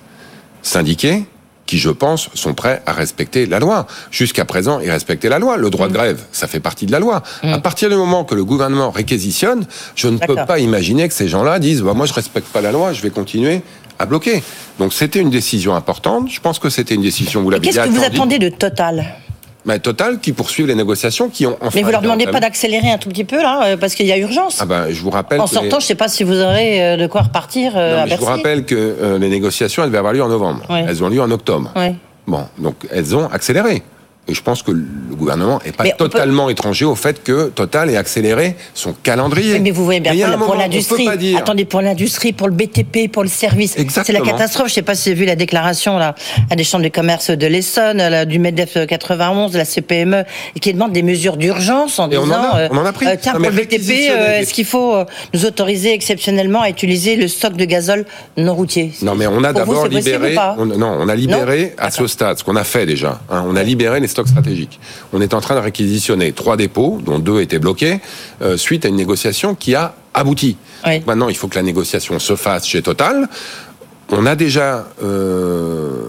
syndiqués 0.63 1.23
qui, 1.71 1.77
je 1.77 1.89
pense, 1.89 2.29
sont 2.33 2.53
prêts 2.53 2.81
à 2.85 2.91
respecter 2.91 3.45
la 3.45 3.59
loi. 3.59 3.87
Jusqu'à 4.11 4.43
présent, 4.43 4.81
ils 4.81 4.91
respectaient 4.91 5.29
la 5.29 5.39
loi. 5.39 5.55
Le 5.55 5.69
droit 5.69 5.87
de 5.87 5.93
mm. 5.93 5.95
grève, 5.95 6.21
ça 6.33 6.45
fait 6.45 6.59
partie 6.59 6.85
de 6.85 6.91
la 6.91 6.99
loi. 6.99 7.23
Mm. 7.43 7.53
À 7.53 7.59
partir 7.59 7.89
du 7.89 7.95
moment 7.95 8.25
que 8.25 8.35
le 8.35 8.43
gouvernement 8.43 8.91
réquisitionne, 8.91 9.65
je 9.95 10.09
ne 10.09 10.17
peux 10.17 10.35
pas 10.35 10.59
imaginer 10.59 11.07
que 11.07 11.13
ces 11.13 11.29
gens-là 11.29 11.59
disent 11.59 11.81
bah, 11.81 11.93
moi, 11.93 12.05
je 12.05 12.11
respecte 12.11 12.47
pas 12.49 12.59
la 12.59 12.73
loi, 12.73 12.91
je 12.91 13.01
vais 13.01 13.09
continuer 13.09 13.61
à 13.99 14.05
bloquer. 14.05 14.43
Donc, 14.79 14.91
c'était 14.91 15.21
une 15.21 15.29
décision 15.29 15.73
importante. 15.73 16.29
Je 16.29 16.41
pense 16.41 16.59
que 16.59 16.69
c'était 16.69 16.95
une 16.95 17.03
décision, 17.03 17.41
vous 17.41 17.49
l'avez 17.49 17.65
Qu'est-ce 17.65 17.79
que 17.79 17.89
vous 17.89 18.03
attendez 18.03 18.37
de 18.37 18.49
Total? 18.49 19.05
Mais 19.65 19.79
Total 19.79 20.19
qui 20.19 20.33
poursuivent 20.33 20.67
les 20.67 20.75
négociations 20.75 21.29
qui 21.29 21.45
ont 21.45 21.57
enfin. 21.61 21.71
Mais 21.75 21.83
vous 21.83 21.91
leur 21.91 22.01
demandez 22.01 22.25
pas 22.27 22.39
d'accélérer 22.39 22.91
un 22.91 22.97
tout 22.97 23.09
petit 23.09 23.23
peu 23.23 23.41
là, 23.41 23.61
euh, 23.63 23.77
parce 23.77 23.95
qu'il 23.95 24.05
y 24.05 24.11
a 24.11 24.17
urgence. 24.17 24.59
Ah 24.59 24.65
ben, 24.65 24.87
je 24.89 25.01
vous 25.01 25.09
rappelle. 25.09 25.39
En 25.39 25.47
sortant, 25.47 25.79
je 25.79 25.85
sais 25.85 25.95
pas 25.95 26.07
si 26.07 26.23
vous 26.23 26.39
aurez 26.39 26.83
euh, 26.83 26.97
de 26.97 27.07
quoi 27.07 27.21
repartir. 27.21 27.73
Euh, 27.75 28.05
je 28.07 28.15
vous 28.15 28.25
rappelle 28.25 28.65
que 28.65 29.17
les 29.19 29.29
négociations, 29.29 29.83
elles 29.83 29.89
devaient 29.89 29.99
avoir 29.99 30.13
lieu 30.13 30.23
en 30.23 30.29
novembre. 30.29 30.63
Elles 30.69 31.03
ont 31.03 31.09
lieu 31.09 31.21
en 31.21 31.31
octobre. 31.31 31.73
Bon, 32.27 32.45
donc 32.59 32.75
elles 32.91 33.15
ont 33.15 33.27
accéléré. 33.27 33.83
Et 34.27 34.33
je 34.35 34.41
pense 34.41 34.61
que 34.61 34.71
le 34.71 34.85
gouvernement 35.15 35.59
n'est 35.65 35.71
pas 35.71 35.89
totalement 35.89 36.49
étranger 36.49 36.85
au 36.85 36.95
fait 36.95 37.23
que 37.23 37.49
Total 37.49 37.89
ait 37.89 37.97
accéléré 37.97 38.55
son 38.75 38.93
calendrier. 38.93 39.59
Mais 39.59 39.71
vous 39.71 39.83
voyez 39.83 39.99
bien, 39.99 40.37
pour, 40.37 40.55
l'industrie, 40.55 41.07
attendez, 41.35 41.65
pour 41.65 41.81
l'industrie, 41.81 42.31
pour 42.31 42.47
le 42.47 42.53
BTP, 42.53 43.11
pour 43.11 43.23
le 43.23 43.29
service, 43.29 43.75
c'est 43.75 44.13
la 44.13 44.21
catastrophe. 44.21 44.67
Je 44.67 44.73
ne 44.73 44.75
sais 44.75 44.81
pas 44.83 44.95
si 44.95 45.09
vous 45.09 45.13
avez 45.13 45.21
vu 45.21 45.25
la 45.25 45.35
déclaration 45.35 45.97
là, 45.97 46.15
à 46.49 46.55
des 46.55 46.63
chambres 46.63 46.83
de 46.83 46.89
commerce 46.89 47.31
de 47.31 47.47
l'Essonne, 47.47 48.25
du 48.25 48.37
MEDEF 48.37 48.85
91, 48.87 49.51
de 49.51 49.57
la 49.57 49.65
CPME, 49.65 50.23
qui 50.61 50.71
demande 50.71 50.91
des 50.91 51.03
mesures 51.03 51.37
d'urgence 51.37 51.97
en 51.99 52.07
disant, 52.07 52.23
on 52.25 52.31
en 52.31 52.33
a, 52.33 52.69
on 52.71 52.77
en 52.77 52.85
a 52.85 52.93
pris. 52.93 53.07
Euh, 53.07 53.15
tiens, 53.19 53.33
pour 53.33 53.41
le 53.41 53.51
BTP, 53.51 54.11
euh, 54.11 54.39
est-ce 54.39 54.53
qu'il 54.53 54.65
faut 54.65 54.95
euh, 54.95 55.05
nous 55.33 55.45
autoriser 55.45 55.93
exceptionnellement 55.93 56.61
à 56.61 56.69
utiliser 56.69 57.15
le 57.15 57.27
stock 57.27 57.55
de 57.55 57.65
gazole 57.65 58.05
non 58.37 58.53
routier? 58.53 58.91
Non, 59.01 59.15
mais 59.15 59.27
on 59.27 59.43
a 59.43 59.51
d'abord 59.51 59.87
libéré, 59.87 60.35
non, 60.35 60.97
on 60.99 61.09
a 61.09 61.15
libéré 61.15 61.73
à 61.77 61.89
ce 61.91 62.05
stade, 62.07 62.37
ce 62.37 62.43
qu'on 62.43 62.55
a 62.55 62.63
fait 62.63 62.85
déjà. 62.85 63.19
Hein, 63.29 63.45
on 63.47 63.55
a 63.55 63.63
libéré 63.63 63.99
les 63.99 64.07
stocks 64.11 64.27
stratégiques. 64.27 64.79
On 65.13 65.21
est 65.21 65.33
en 65.33 65.41
train 65.41 65.55
de 65.55 65.59
réquisitionner 65.59 66.31
trois 66.31 66.57
dépôts, 66.57 67.01
dont 67.03 67.19
deux 67.19 67.41
étaient 67.41 67.59
bloqués, 67.59 67.99
euh, 68.41 68.57
suite 68.57 68.85
à 68.85 68.89
une 68.89 68.95
négociation 68.95 69.55
qui 69.55 69.75
a 69.75 69.95
abouti. 70.13 70.57
Maintenant, 71.07 71.29
il 71.29 71.35
faut 71.35 71.47
que 71.47 71.55
la 71.55 71.63
négociation 71.63 72.19
se 72.19 72.35
fasse 72.35 72.67
chez 72.67 72.81
Total. 72.81 73.27
On 74.09 74.25
a 74.25 74.35
déjà 74.35 74.87
euh, 75.03 76.03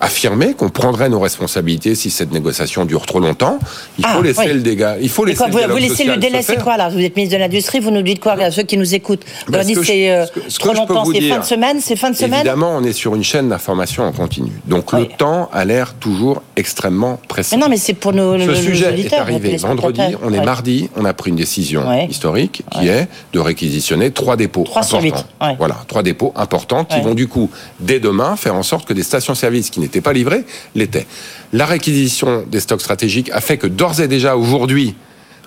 affirmé 0.00 0.54
qu'on 0.54 0.70
prendrait 0.70 1.08
nos 1.08 1.20
responsabilités 1.20 1.94
si 1.94 2.10
cette 2.10 2.32
négociation 2.32 2.84
dure 2.84 3.06
trop 3.06 3.20
longtemps. 3.20 3.58
Il 3.98 4.06
faut 4.06 4.18
ah, 4.18 4.22
laisser 4.22 4.52
le 4.52 4.60
dégât. 4.60 4.96
Il 5.00 5.08
faut 5.08 5.24
laisser 5.24 5.44
le 5.46 5.66
Vous 5.68 5.76
laissez 5.76 6.04
le 6.04 6.16
délai, 6.16 6.42
c'est 6.42 6.62
quoi 6.62 6.76
là? 6.76 6.88
Vous 6.88 7.00
êtes 7.00 7.16
ministre 7.16 7.36
de 7.36 7.40
l'Industrie, 7.40 7.80
vous 7.80 7.90
nous 7.90 8.02
dites 8.02 8.20
quoi? 8.20 8.32
À 8.32 8.50
ceux 8.50 8.62
qui 8.62 8.76
nous 8.76 8.94
écoutent. 8.94 9.24
Vous 9.46 9.52
leur 9.52 9.64
dites 9.64 9.82
c'est 9.84 10.10
euh, 10.10 10.26
trop 10.58 10.72
longtemps, 10.72 11.04
c'est 11.04 11.20
fin 11.20 11.38
de 11.38 11.44
semaine, 11.44 11.80
c'est 11.80 11.96
fin 11.96 12.10
de 12.10 12.16
semaine? 12.16 12.40
Évidemment, 12.40 12.76
on 12.76 12.84
est 12.84 12.92
sur 12.92 13.14
une 13.14 13.24
chaîne 13.24 13.48
d'information 13.48 14.04
en 14.04 14.12
continu. 14.12 14.52
Donc 14.66 14.92
le 14.92 15.06
temps 15.06 15.50
a 15.52 15.64
l'air 15.64 15.94
toujours 15.94 16.42
extrêmement 16.56 17.18
précis. 17.28 17.54
Mais 17.54 17.60
non, 17.60 17.68
mais 17.68 17.76
c'est 17.76 17.94
pour 17.94 18.12
nos 18.12 18.38
Ce 18.38 18.54
sujet 18.54 18.98
est 18.98 19.12
arrivé 19.12 19.56
vendredi, 19.56 20.02
on 20.22 20.32
est 20.32 20.44
mardi, 20.44 20.88
on 20.96 21.04
a 21.04 21.12
pris 21.12 21.30
une 21.30 21.36
décision 21.36 21.84
historique 22.08 22.62
qui 22.70 22.88
est 22.88 23.08
de 23.32 23.38
réquisitionner 23.38 24.10
trois 24.10 24.36
dépôts 24.36 24.66
importants. 24.74 25.24
Voilà, 25.58 25.76
trois 25.86 26.02
dépôts 26.02 26.32
importants 26.36 26.84
qui 26.84 27.00
vont 27.00 27.14
du 27.14 27.28
coup, 27.28 27.50
dès 27.80 28.00
demain, 28.00 28.36
faire 28.36 28.54
en 28.54 28.62
sorte 28.62 28.86
que 28.86 28.92
des 28.92 29.02
stations-service 29.02 29.70
qui 29.70 29.80
n'étaient 29.80 29.89
pas 30.00 30.12
livrées 30.12 30.44
l'étaient. 30.74 31.06
La 31.52 31.66
réquisition 31.66 32.44
des 32.46 32.60
stocks 32.60 32.80
stratégiques 32.80 33.30
a 33.32 33.40
fait 33.40 33.58
que 33.58 33.66
d'ores 33.66 34.00
et 34.00 34.08
déjà 34.08 34.36
aujourd'hui, 34.36 34.94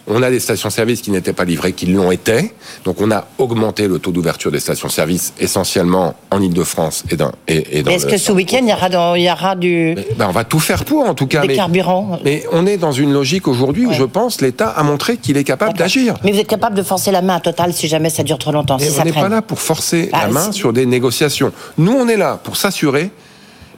on 0.07 0.21
a 0.21 0.29
des 0.29 0.39
stations-service 0.39 1.01
qui 1.01 1.11
n'étaient 1.11 1.33
pas 1.33 1.45
livrées, 1.45 1.73
qui 1.73 1.85
l'ont 1.85 2.11
été. 2.11 2.53
Donc 2.83 2.99
on 2.99 3.09
a 3.11 3.25
augmenté 3.37 3.87
le 3.87 3.99
taux 3.99 4.11
d'ouverture 4.11 4.51
des 4.51 4.59
stations-service 4.59 5.33
essentiellement 5.39 6.15
en 6.31 6.41
Ile-de-France 6.41 7.03
et 7.09 7.15
dans 7.15 7.31
et, 7.47 7.79
Est-ce 7.79 8.05
que 8.05 8.17
ce 8.17 8.31
week-end 8.31 8.59
il 8.61 8.69
y 8.69 8.73
aura, 8.73 9.17
il 9.17 9.23
y 9.23 9.31
aura 9.31 9.55
du 9.55 9.95
ben, 10.17 10.27
on 10.27 10.31
va 10.31 10.43
tout 10.43 10.59
faire 10.59 10.83
pour 10.85 11.07
en 11.07 11.13
tout 11.13 11.27
cas. 11.27 11.41
Des 11.41 11.49
mais, 11.49 11.55
carburants. 11.55 12.19
Mais 12.23 12.43
on 12.51 12.65
est 12.65 12.77
dans 12.77 12.91
une 12.91 13.13
logique 13.13 13.47
aujourd'hui 13.47 13.85
où 13.85 13.93
je 13.93 14.03
pense 14.03 14.41
l'État 14.41 14.69
a 14.69 14.83
montré 14.83 15.17
qu'il 15.17 15.37
est 15.37 15.43
capable 15.43 15.77
d'agir. 15.77 16.15
Mais 16.23 16.31
vous 16.31 16.39
êtes 16.39 16.47
capable 16.47 16.75
de 16.75 16.83
forcer 16.83 17.11
la 17.11 17.21
main 17.21 17.35
à 17.35 17.39
Total 17.39 17.73
si 17.73 17.87
jamais 17.87 18.09
ça 18.09 18.23
dure 18.23 18.37
trop 18.37 18.51
longtemps. 18.51 18.79
si 18.79 18.89
on 18.99 19.03
n'est 19.03 19.11
pas 19.11 19.29
là 19.29 19.41
pour 19.41 19.59
forcer 19.59 20.09
bah, 20.11 20.19
la 20.23 20.27
main 20.29 20.51
sur 20.51 20.73
des 20.73 20.85
négociations. 20.85 21.51
Nous 21.77 21.93
on 21.93 22.07
est 22.07 22.17
là 22.17 22.39
pour 22.43 22.57
s'assurer 22.57 23.09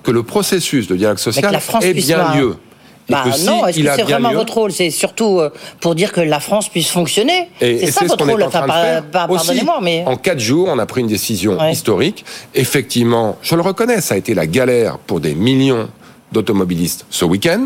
que 0.05 0.11
le 0.11 0.23
processus 0.23 0.87
de 0.87 0.95
dialogue 0.95 1.17
social 1.17 1.59
ait 1.81 1.93
bien 1.93 2.35
lieu. 2.35 2.55
Bah 3.09 3.23
non, 3.45 3.67
est-ce 3.67 3.79
que 3.79 3.95
c'est 3.95 4.03
vraiment 4.03 4.33
votre 4.33 4.53
rôle? 4.53 4.71
C'est 4.71 4.89
surtout 4.89 5.39
euh, 5.39 5.51
pour 5.79 5.93
dire 5.93 6.11
que 6.11 6.21
la 6.21 6.39
France 6.39 6.69
puisse 6.69 6.89
fonctionner. 6.89 7.49
C'est 7.59 7.91
ça 7.91 8.05
votre 8.05 8.25
rôle. 8.25 8.43
Enfin, 8.43 8.65
pardonnez-moi, 9.11 9.79
mais 9.81 10.03
en 10.07 10.15
quatre 10.15 10.39
jours, 10.39 10.69
on 10.71 10.79
a 10.79 10.85
pris 10.85 11.01
une 11.01 11.07
décision 11.07 11.57
historique. 11.69 12.25
Effectivement, 12.53 13.37
je 13.41 13.55
le 13.55 13.61
reconnais, 13.61 14.01
ça 14.01 14.15
a 14.15 14.17
été 14.17 14.33
la 14.33 14.47
galère 14.47 14.97
pour 14.97 15.19
des 15.19 15.35
millions 15.35 15.87
d'automobilistes 16.35 17.05
ce 17.09 17.25
week-end. 17.25 17.65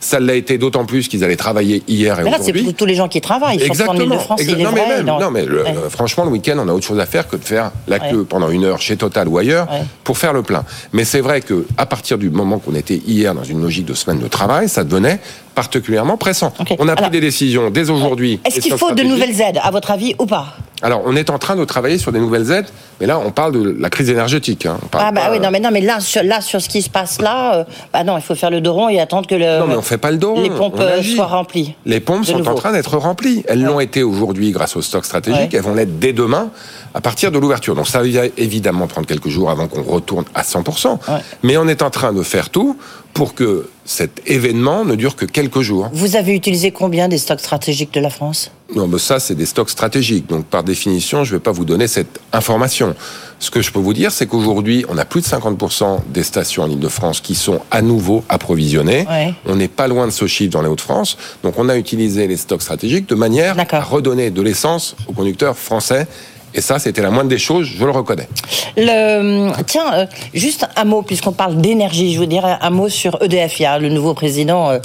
Ça 0.00 0.20
l'a 0.20 0.34
été 0.34 0.58
d'autant 0.58 0.84
plus 0.84 1.08
qu'ils 1.08 1.24
allaient 1.24 1.36
travailler 1.36 1.82
hier 1.88 2.20
et 2.20 2.24
aujourd'hui. 2.24 2.30
Là, 2.30 2.44
c'est 2.44 2.64
pour 2.64 2.74
tous 2.74 2.86
les 2.86 2.94
gens 2.94 3.08
qui 3.08 3.20
travaillent, 3.20 3.62
Exactement. 3.62 3.98
Non, 3.98 4.72
mais, 4.72 4.88
même, 4.88 5.06
non, 5.06 5.30
mais 5.30 5.46
franchement, 5.88 6.24
le 6.24 6.30
week-end, 6.30 6.56
on 6.58 6.68
a 6.68 6.72
autre 6.72 6.86
chose 6.86 7.00
à 7.00 7.06
faire 7.06 7.28
que 7.28 7.36
de 7.36 7.44
faire 7.44 7.72
la 7.86 7.98
queue 7.98 8.24
pendant 8.24 8.50
une 8.50 8.64
heure 8.64 8.80
chez 8.80 8.96
Total 8.96 9.28
ou 9.28 9.38
ailleurs 9.38 9.68
pour 10.04 10.18
faire 10.18 10.32
le 10.32 10.42
plein. 10.42 10.64
Mais 10.92 11.04
c'est 11.04 11.20
vrai 11.20 11.40
que 11.40 11.66
à 11.76 11.86
partir 11.86 12.18
du 12.18 12.30
moment 12.30 12.58
qu'on 12.58 12.74
était 12.74 13.00
hier 13.06 13.34
dans 13.34 13.44
une 13.44 13.62
logique 13.62 13.86
de 13.86 13.94
semaine 13.94 14.18
de 14.18 14.28
travail, 14.28 14.68
ça 14.68 14.84
devenait 14.84 15.20
particulièrement 15.58 16.16
pressant. 16.16 16.52
On 16.78 16.86
a 16.86 16.94
pris 16.94 17.10
des 17.10 17.20
décisions 17.20 17.68
dès 17.70 17.90
aujourd'hui. 17.90 18.38
Est-ce 18.44 18.60
qu'il 18.60 18.78
faut 18.78 18.92
de 18.92 19.02
nouvelles 19.02 19.40
aides, 19.40 19.58
à 19.60 19.72
votre 19.72 19.90
avis, 19.90 20.14
ou 20.20 20.26
pas? 20.26 20.56
Alors, 20.82 21.02
on 21.04 21.16
est 21.16 21.30
en 21.30 21.38
train 21.38 21.56
de 21.56 21.64
travailler 21.64 21.98
sur 21.98 22.12
des 22.12 22.20
nouvelles 22.20 22.52
aides, 22.52 22.68
mais 23.00 23.06
là, 23.06 23.18
on 23.18 23.32
parle 23.32 23.52
de 23.52 23.76
la 23.80 23.90
crise 23.90 24.08
énergétique. 24.08 24.66
Hein. 24.66 24.78
ah 24.92 25.10
bah 25.10 25.22
oui, 25.32 25.40
non, 25.40 25.50
mais 25.50 25.58
non, 25.58 25.70
mais 25.72 25.80
là, 25.80 25.98
sur, 25.98 26.22
là, 26.22 26.40
sur 26.40 26.60
ce 26.60 26.68
qui 26.68 26.82
se 26.82 26.88
passe 26.88 27.20
là, 27.20 27.56
euh, 27.56 27.64
bah 27.92 28.04
non, 28.04 28.16
il 28.16 28.22
faut 28.22 28.36
faire 28.36 28.50
le 28.50 28.60
dos 28.60 28.72
rond 28.72 28.88
et 28.88 29.00
attendre 29.00 29.26
que 29.26 29.34
le. 29.34 29.58
Non, 29.58 29.66
mais 29.66 29.74
on 29.74 29.82
fait 29.82 29.98
pas 29.98 30.12
le 30.12 30.18
dos 30.18 30.40
Les 30.40 30.50
pompes 30.50 30.78
euh, 30.78 31.02
soient 31.02 31.26
remplies. 31.26 31.74
Les 31.84 31.98
pompes 31.98 32.24
sont 32.24 32.46
en 32.46 32.54
train 32.54 32.70
d'être 32.70 32.96
remplies. 32.96 33.42
Elles 33.48 33.62
l'ont 33.62 33.80
été 33.80 34.04
aujourd'hui 34.04 34.52
grâce 34.52 34.76
au 34.76 34.82
stock 34.82 35.04
stratégique. 35.04 35.52
Elles 35.52 35.62
vont 35.62 35.74
l'être 35.74 35.98
dès 35.98 36.12
demain 36.12 36.50
à 36.94 37.00
partir 37.00 37.32
de 37.32 37.38
l'ouverture. 37.40 37.74
Donc 37.74 37.88
ça 37.88 38.00
va 38.00 38.06
évidemment 38.36 38.86
prendre 38.86 39.08
quelques 39.08 39.28
jours 39.28 39.50
avant 39.50 39.66
qu'on 39.66 39.82
retourne 39.82 40.26
à 40.36 40.42
100%. 40.42 40.98
Mais 41.42 41.56
on 41.56 41.66
est 41.66 41.82
en 41.82 41.90
train 41.90 42.12
de 42.12 42.22
faire 42.22 42.50
tout 42.50 42.76
pour 43.18 43.34
que 43.34 43.68
cet 43.84 44.22
événement 44.26 44.84
ne 44.84 44.94
dure 44.94 45.16
que 45.16 45.24
quelques 45.24 45.60
jours. 45.60 45.90
Vous 45.92 46.14
avez 46.14 46.36
utilisé 46.36 46.70
combien 46.70 47.08
des 47.08 47.18
stocks 47.18 47.40
stratégiques 47.40 47.92
de 47.92 47.98
la 47.98 48.10
France? 48.10 48.52
Non, 48.76 48.86
mais 48.86 48.98
ça, 48.98 49.18
c'est 49.18 49.34
des 49.34 49.44
stocks 49.44 49.70
stratégiques. 49.70 50.28
Donc, 50.28 50.44
par 50.44 50.62
définition, 50.62 51.24
je 51.24 51.32
ne 51.32 51.38
vais 51.38 51.42
pas 51.42 51.50
vous 51.50 51.64
donner 51.64 51.88
cette 51.88 52.20
information. 52.32 52.94
Ce 53.40 53.50
que 53.50 53.60
je 53.60 53.72
peux 53.72 53.80
vous 53.80 53.92
dire, 53.92 54.12
c'est 54.12 54.26
qu'aujourd'hui, 54.26 54.84
on 54.88 54.96
a 54.98 55.04
plus 55.04 55.20
de 55.20 55.26
50% 55.26 55.98
des 56.14 56.22
stations 56.22 56.62
en 56.62 56.70
Ile-de-France 56.70 57.20
qui 57.20 57.34
sont 57.34 57.58
à 57.72 57.82
nouveau 57.82 58.22
approvisionnées. 58.28 59.04
On 59.46 59.56
n'est 59.56 59.66
pas 59.66 59.88
loin 59.88 60.06
de 60.06 60.12
ce 60.12 60.28
chiffre 60.28 60.52
dans 60.52 60.62
les 60.62 60.68
Hauts-de-France. 60.68 61.18
Donc, 61.42 61.54
on 61.58 61.68
a 61.68 61.76
utilisé 61.76 62.28
les 62.28 62.36
stocks 62.36 62.62
stratégiques 62.62 63.08
de 63.08 63.16
manière 63.16 63.56
à 63.58 63.80
redonner 63.80 64.30
de 64.30 64.42
l'essence 64.42 64.94
aux 65.08 65.12
conducteurs 65.12 65.58
français 65.58 66.06
et 66.54 66.60
ça, 66.60 66.78
c'était 66.78 67.02
la 67.02 67.10
moindre 67.10 67.28
des 67.28 67.38
choses, 67.38 67.68
je 67.78 67.84
le 67.84 67.90
reconnais. 67.90 68.26
Tiens, 68.74 69.92
euh, 69.92 70.06
juste 70.32 70.66
un 70.76 70.84
mot, 70.84 71.02
puisqu'on 71.02 71.32
parle 71.32 71.56
d'énergie, 71.56 72.14
je 72.14 72.20
veux 72.20 72.26
dire 72.26 72.58
un 72.60 72.70
mot 72.70 72.88
sur 72.88 73.22
EDF. 73.22 73.60
Il 73.60 73.64
y 73.64 73.66
a 73.66 73.78
le 73.78 73.90
nouveau 73.90 74.14
président, 74.14 74.70
euh, 74.70 74.78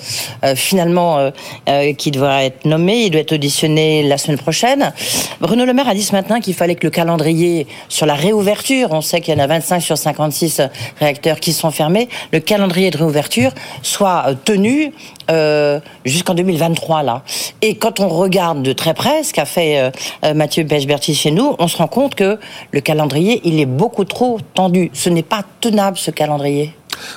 euh, 0.44 0.56
finalement, 0.56 1.32
qui 1.98 2.12
devra 2.12 2.44
être 2.44 2.66
nommé. 2.66 3.06
Il 3.06 3.12
doit 3.12 3.22
être 3.22 3.34
auditionné 3.34 4.04
la 4.04 4.18
semaine 4.18 4.38
prochaine. 4.38 4.94
Bruno 5.40 5.66
Le 5.66 5.74
Maire 5.74 5.88
a 5.88 5.94
dit 5.94 6.04
ce 6.04 6.12
matin 6.12 6.40
qu'il 6.40 6.54
fallait 6.54 6.76
que 6.76 6.86
le 6.86 6.92
calendrier 6.92 7.68
sur 7.88 8.06
la 8.06 8.16
réouverture, 8.16 8.90
on 8.92 9.02
sait 9.02 9.22
qu'il 9.22 9.34
y 9.34 9.38
en 9.38 9.44
a 9.44 9.48
25 9.48 9.80
sur 9.82 9.98
56 9.98 10.62
réacteurs 11.00 11.40
qui 11.40 11.54
sont 11.54 11.72
fermés, 11.72 12.10
le 12.32 12.40
calendrier 12.40 12.92
de 12.92 12.98
réouverture 12.98 13.52
soit 13.82 14.26
tenu 14.44 14.92
jusqu'en 16.06 16.34
2023, 16.34 17.04
là. 17.04 17.24
Et 17.62 17.76
quand 17.76 18.00
on 18.00 18.10
regarde 18.10 18.64
de 18.64 18.74
très 18.74 18.94
près 18.94 19.24
ce 19.24 19.34
qu'a 19.34 19.46
fait 19.46 19.92
Mathieu 20.36 20.66
Pechberti 20.66 21.16
chez 21.16 21.32
nous, 21.32 21.56
on 21.60 21.68
se 21.68 21.78
rend 21.78 21.88
compte 21.88 22.16
que 22.16 22.40
le 22.72 22.82
calendrier, 22.82 23.42
il 23.44 23.60
est 23.60 23.66
beaucoup 23.66 24.06
trop 24.06 24.40
tendu. 24.54 24.92
Ce 24.94 25.10
n'est 25.10 25.24
pas 25.24 25.44
tenable, 25.62 25.98
ce 25.98 26.12
calendrier. 26.12 26.74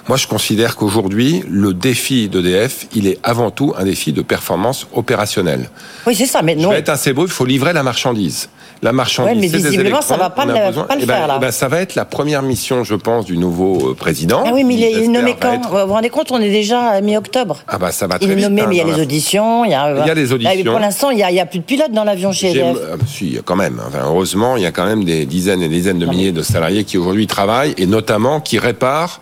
Moi, 0.09 0.17
je 0.17 0.27
considère 0.27 0.77
qu'aujourd'hui, 0.77 1.45
le 1.49 1.75
défi 1.75 2.29
d'EDF, 2.29 2.87
il 2.95 3.07
est 3.07 3.19
avant 3.23 3.51
tout 3.51 3.75
un 3.77 3.85
défi 3.85 4.13
de 4.13 4.23
performance 4.23 4.87
opérationnelle. 4.95 5.69
Oui, 6.07 6.15
c'est 6.15 6.27
ça, 6.27 6.41
mais 6.43 6.55
non. 6.55 6.69
Je 6.71 6.75
vais 6.75 6.79
être 6.79 6.89
assez 6.89 7.13
beau, 7.13 7.27
il 7.27 7.31
faut 7.31 7.45
livrer 7.45 7.73
la 7.73 7.83
marchandise 7.83 8.49
la 8.83 8.92
marchandise. 8.92 9.35
Oui, 9.35 9.40
mais 9.40 9.49
visiblement, 9.49 10.02
ça 10.02 10.16
va 10.16 10.30
pas, 10.30 10.45
le, 10.45 10.52
pas 10.52 10.97
le 10.97 11.02
eh 11.02 11.06
ben, 11.06 11.14
faire 11.14 11.26
là. 11.26 11.35
Eh 11.38 11.40
ben, 11.40 11.50
ça 11.50 11.68
va 11.68 11.80
être 11.80 11.95
la 11.95 12.04
première 12.04 12.42
mission, 12.42 12.85
je 12.85 12.95
pense, 12.95 13.25
du 13.25 13.37
nouveau 13.38 13.90
euh, 13.90 13.95
président. 13.95 14.45
Ah 14.47 14.50
oui, 14.52 14.64
mais 14.64 14.75
il 14.75 14.85
est 14.85 15.09
nommé 15.09 15.37
quand 15.40 15.61
Vous 15.62 15.87
vous 15.87 15.92
rendez 15.92 16.11
compte, 16.11 16.30
on 16.30 16.40
est 16.40 16.50
déjà 16.50 16.80
à 16.80 17.00
mi-octobre. 17.00 17.62
Ah 17.68 17.78
bah 17.78 17.92
ça 17.92 18.06
va 18.06 18.18
très 18.18 18.26
Il 18.28 18.38
est 18.38 18.42
nommé, 18.42 18.64
mais 18.66 18.76
il 18.76 18.78
y 18.78 18.80
a 18.80 18.85
hein, 18.85 18.97
les 18.97 19.02
auditions. 19.02 19.64
Il 19.64 19.71
y 19.71 19.75
a, 19.75 20.00
il 20.00 20.06
y 20.06 20.11
a 20.11 20.14
les 20.14 20.33
auditions. 20.33 20.73
pour 20.73 20.80
l'instant, 20.80 21.11
il 21.11 21.16
n'y 21.16 21.23
a, 21.23 21.42
a, 21.42 21.47
plus 21.47 21.61
de 21.61 21.64
pilotes 21.64 21.92
dans 21.92 22.04
l'avion 22.04 22.33
chez 22.33 22.50
EDF. 22.50 22.76
Euh, 22.76 22.97
si, 23.06 23.38
quand 23.45 23.56
même. 23.56 23.80
Enfin, 23.87 24.00
heureusement, 24.04 24.56
il 24.56 24.62
y 24.62 24.66
a 24.66 24.73
quand 24.73 24.87
même 24.87 25.04
des 25.04 25.26
dizaines 25.26 25.62
et 25.62 25.68
des 25.68 25.76
dizaines 25.76 25.99
de 25.99 26.06
milliers 26.06 26.33
de 26.33 26.42
salariés 26.42 26.85
qui 26.85 26.99
aujourd'hui 26.99 27.26
travaillent 27.26 27.75
et 27.78 27.87
notamment 27.87 28.40
qui 28.40 28.59
réparent 28.59 29.21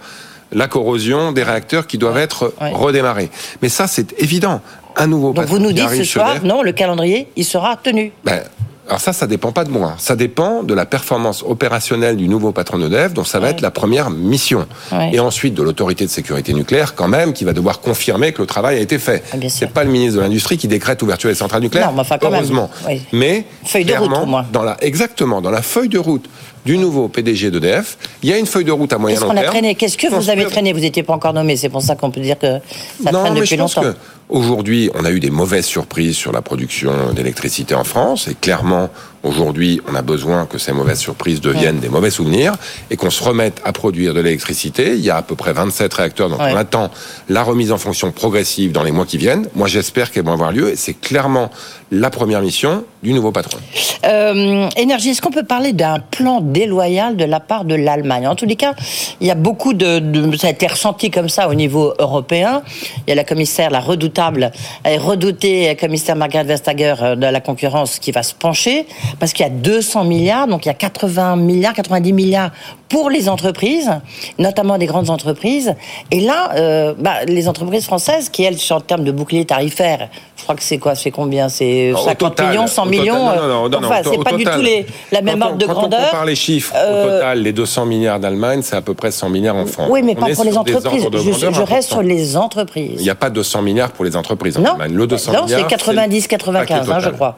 la 0.52 0.68
corrosion 0.68 1.32
des 1.32 1.42
réacteurs 1.42 1.86
qui 1.86 1.98
doivent 1.98 2.18
être 2.18 2.54
redémarrés. 2.60 3.30
Mais 3.62 3.68
ça, 3.68 3.86
c'est 3.86 4.18
évident. 4.20 4.60
Un 4.96 5.08
nouveau 5.08 5.32
Donc 5.32 5.46
vous 5.46 5.58
nous 5.58 5.72
dites 5.72 5.88
ce 5.88 6.04
soir, 6.04 6.36
non, 6.44 6.62
le 6.62 6.72
calendrier, 6.72 7.26
il 7.36 7.44
sera 7.44 7.76
tenu. 7.76 8.12
Ben, 8.24 8.42
alors 8.86 9.00
ça, 9.00 9.14
ça 9.14 9.26
dépend 9.26 9.50
pas 9.50 9.64
de 9.64 9.70
moi. 9.70 9.94
Ça 9.98 10.14
dépend 10.14 10.62
de 10.62 10.74
la 10.74 10.84
performance 10.84 11.42
opérationnelle 11.42 12.16
du 12.16 12.28
nouveau 12.28 12.52
patron 12.52 12.78
d'EDF, 12.78 13.14
dont 13.14 13.24
ça 13.24 13.40
va 13.40 13.48
être 13.48 13.62
la 13.62 13.70
première 13.70 14.10
mission. 14.10 14.66
Et 15.12 15.20
ensuite 15.20 15.54
de 15.54 15.62
l'autorité 15.62 16.04
de 16.04 16.10
sécurité 16.10 16.52
nucléaire, 16.52 16.94
quand 16.94 17.08
même, 17.08 17.32
qui 17.32 17.44
va 17.44 17.52
devoir 17.54 17.80
confirmer 17.80 18.32
que 18.32 18.42
le 18.42 18.46
travail 18.46 18.76
a 18.76 18.80
été 18.80 18.98
fait. 18.98 19.22
Ah, 19.32 19.36
c'est 19.48 19.72
pas 19.72 19.84
le 19.84 19.90
ministre 19.90 20.16
de 20.16 20.20
l'Industrie 20.20 20.58
qui 20.58 20.68
décrète 20.68 21.00
l'ouverture 21.00 21.30
des 21.30 21.34
centrales 21.34 21.62
nucléaires. 21.62 21.88
Non, 21.88 21.94
mais 21.94 22.00
enfin, 22.00 22.18
heureusement. 22.22 22.70
Mais 23.12 23.46
feuille 23.64 23.86
de 23.86 23.94
route. 23.94 24.10
Dans 24.52 24.62
la, 24.62 24.76
exactement, 24.82 25.40
dans 25.40 25.50
la 25.50 25.62
feuille 25.62 25.88
de 25.88 25.98
route 25.98 26.28
du 26.64 26.78
nouveau 26.78 27.08
PDG 27.08 27.50
d'EDF. 27.50 27.98
Il 28.22 28.28
y 28.28 28.32
a 28.32 28.38
une 28.38 28.46
feuille 28.46 28.64
de 28.64 28.72
route 28.72 28.92
à 28.92 28.98
moyen 28.98 29.20
long 29.20 29.34
terme. 29.34 29.74
Qu'est-ce 29.74 29.98
que 29.98 30.08
vous 30.08 30.30
avez 30.30 30.44
traîné? 30.46 30.72
Vous 30.72 30.80
n'étiez 30.80 31.02
pas 31.02 31.12
encore 31.12 31.32
nommé, 31.32 31.56
c'est 31.56 31.68
pour 31.68 31.82
ça 31.82 31.94
qu'on 31.94 32.10
peut 32.10 32.20
dire 32.20 32.38
que 32.38 32.58
ça 33.02 33.12
non, 33.12 33.20
traîne 33.20 33.34
depuis 33.34 33.56
longtemps. 33.56 33.82
Aujourd'hui, 34.28 34.90
on 34.94 35.04
a 35.04 35.10
eu 35.10 35.20
des 35.20 35.30
mauvaises 35.30 35.66
surprises 35.66 36.16
sur 36.16 36.32
la 36.32 36.40
production 36.40 37.12
d'électricité 37.14 37.74
en 37.74 37.84
France, 37.84 38.26
et 38.28 38.34
clairement, 38.34 38.88
aujourd'hui, 39.24 39.80
on 39.90 39.94
a 39.94 40.02
besoin 40.02 40.46
que 40.46 40.58
ces 40.58 40.72
mauvaises 40.72 41.00
surprises 41.00 41.40
deviennent 41.40 41.80
des 41.80 41.88
mauvais 41.88 42.10
souvenirs, 42.10 42.54
et 42.90 42.96
qu'on 42.96 43.10
se 43.10 43.22
remette 43.24 43.60
à 43.64 43.72
produire 43.72 44.14
de 44.14 44.20
l'électricité. 44.20 44.94
Il 44.94 45.04
y 45.04 45.10
a 45.10 45.16
à 45.16 45.22
peu 45.22 45.34
près 45.34 45.52
27 45.52 45.92
réacteurs, 45.92 46.28
donc 46.28 46.38
on 46.40 46.56
attend 46.56 46.90
la 47.28 47.42
remise 47.42 47.72
en 47.72 47.78
fonction 47.78 48.12
progressive 48.12 48.72
dans 48.72 48.82
les 48.82 48.92
mois 48.92 49.06
qui 49.06 49.18
viennent. 49.18 49.48
Moi, 49.54 49.66
j'espère 49.66 50.10
qu'elle 50.10 50.24
va 50.24 50.32
avoir 50.32 50.52
lieu, 50.52 50.70
et 50.70 50.76
c'est 50.76 50.94
clairement 50.94 51.50
la 51.90 52.10
première 52.10 52.40
mission 52.40 52.84
du 53.02 53.12
nouveau 53.12 53.32
patron. 53.32 53.58
Euh, 54.04 54.68
énergie, 54.76 55.10
est-ce 55.10 55.22
qu'on 55.22 55.30
peut 55.30 55.44
parler 55.44 55.72
d'un 55.72 56.00
plan 56.00 56.40
déloyal 56.40 57.16
de 57.16 57.24
la 57.24 57.40
part 57.40 57.64
de 57.64 57.74
l'Allemagne? 57.74 58.26
En 58.26 58.34
tous 58.34 58.46
les 58.46 58.56
cas, 58.56 58.74
il 59.20 59.26
y 59.26 59.30
a 59.30 59.34
beaucoup 59.34 59.74
de, 59.74 59.98
de, 59.98 60.36
Ça 60.36 60.48
a 60.48 60.50
été 60.50 60.66
ressenti 60.66 61.10
comme 61.10 61.28
ça 61.28 61.48
au 61.48 61.54
niveau 61.54 61.94
européen. 61.98 62.62
Il 63.06 63.10
y 63.10 63.12
a 63.12 63.14
la 63.14 63.24
commissaire, 63.24 63.70
la 63.70 63.80
redoutable 63.80 64.50
et 64.84 64.96
redoutée 64.96 65.76
commissaire 65.76 66.16
Margaret 66.16 66.44
Vestager 66.44 66.94
euh, 67.02 67.16
de 67.16 67.26
la 67.26 67.40
concurrence 67.40 67.98
qui 67.98 68.10
va 68.10 68.22
se 68.22 68.34
pencher. 68.34 68.86
Parce 69.18 69.32
qu'il 69.32 69.44
y 69.44 69.48
a 69.48 69.52
200 69.52 70.04
milliards, 70.04 70.46
donc 70.46 70.64
il 70.66 70.68
y 70.68 70.70
a 70.70 70.74
80 70.74 71.36
milliards, 71.36 71.74
90 71.74 72.12
milliards 72.12 72.50
pour 72.88 73.10
les 73.10 73.28
entreprises, 73.28 73.90
notamment 74.38 74.78
des 74.78 74.86
grandes 74.86 75.10
entreprises. 75.10 75.74
Et 76.10 76.20
là, 76.20 76.50
euh, 76.56 76.94
bah, 76.98 77.24
les 77.26 77.48
entreprises 77.48 77.84
françaises, 77.84 78.28
qui 78.28 78.44
elles, 78.44 78.56
en 78.70 78.80
termes 78.80 79.04
de 79.04 79.10
bouclier 79.10 79.44
tarifaire, 79.44 80.08
je 80.36 80.42
crois 80.42 80.54
que 80.54 80.62
c'est 80.62 80.78
quoi 80.78 80.94
C'est 80.94 81.10
combien? 81.10 81.48
C'est 81.48 81.92
50 81.92 82.40
millions, 82.40 82.66
100 82.66 82.86
millions 82.86 83.14
Non, 83.14 83.68
non, 83.68 83.68
non, 83.68 83.78
Enfin, 83.88 84.00
c'est 84.04 84.22
pas 84.22 84.36
du 84.36 84.44
tout 84.44 84.60
les, 84.60 84.86
la 85.10 85.22
même 85.22 85.42
ordre 85.42 85.56
de 85.56 85.66
grandeur. 85.66 85.98
Quand 85.98 86.06
on 86.06 86.10
compare 86.10 86.24
les 86.26 86.34
chiffres, 86.36 86.74
au 86.74 87.08
total, 87.08 87.42
les 87.42 87.52
200 87.52 87.86
milliards 87.86 88.20
d'Allemagne, 88.20 88.60
c'est 88.62 88.76
à 88.76 88.82
peu 88.82 88.94
près 88.94 89.10
100 89.10 89.28
milliards 89.30 89.56
en 89.56 89.66
France. 89.66 89.88
Oui, 89.90 90.02
mais 90.02 90.14
pas 90.14 90.28
pour 90.34 90.44
les 90.44 90.56
entreprises. 90.56 91.08
Je, 91.12 91.52
je 91.52 91.62
reste 91.62 91.88
sur 91.88 92.02
les 92.02 92.36
entreprises. 92.36 92.96
Il 92.98 93.02
n'y 93.02 93.10
a 93.10 93.14
pas 93.14 93.30
200 93.30 93.62
milliards 93.62 93.92
pour 93.92 94.04
les 94.04 94.16
entreprises 94.16 94.58
en. 94.58 94.64
Allemagne. 94.64 94.94
Le 94.94 95.06
200 95.06 95.32
non, 95.32 95.44
c'est 95.46 95.62
90-95, 95.62 96.90
hein, 96.90 97.00
je 97.00 97.10
crois. 97.10 97.36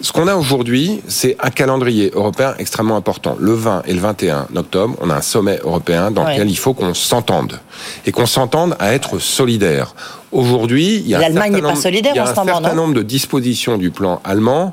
Ce 0.00 0.12
qu'on 0.12 0.28
a 0.28 0.36
aujourd'hui, 0.36 1.00
c'est 1.08 1.36
un 1.40 1.50
calendrier 1.50 2.12
européen 2.14 2.54
extrêmement 2.58 2.96
important. 2.96 3.36
Le 3.40 3.52
20 3.52 3.82
et 3.86 3.92
le 3.92 3.98
21 3.98 4.46
octobre, 4.54 4.96
on 5.00 5.10
a 5.10 5.16
un 5.16 5.22
sommet 5.22 5.58
européen 5.64 6.12
dans 6.12 6.24
lequel 6.24 6.48
il 6.48 6.56
faut 6.56 6.72
qu'on 6.72 6.94
s'entende 6.94 7.58
et 8.06 8.12
qu'on 8.12 8.26
s'entende 8.26 8.76
à 8.78 8.94
être 8.94 9.18
solidaire. 9.18 9.94
Aujourd'hui, 10.30 10.96
il 10.96 11.08
y 11.08 11.14
a 11.16 11.18
un 11.18 11.32
certain, 11.32 11.50
nombre, 11.50 11.76
solidaire 11.76 12.12
il 12.14 12.16
y 12.16 12.20
a 12.20 12.30
un 12.30 12.34
certain 12.34 12.74
nombre 12.74 12.94
de 12.94 13.02
dispositions 13.02 13.76
du 13.76 13.90
plan 13.90 14.20
allemand 14.24 14.72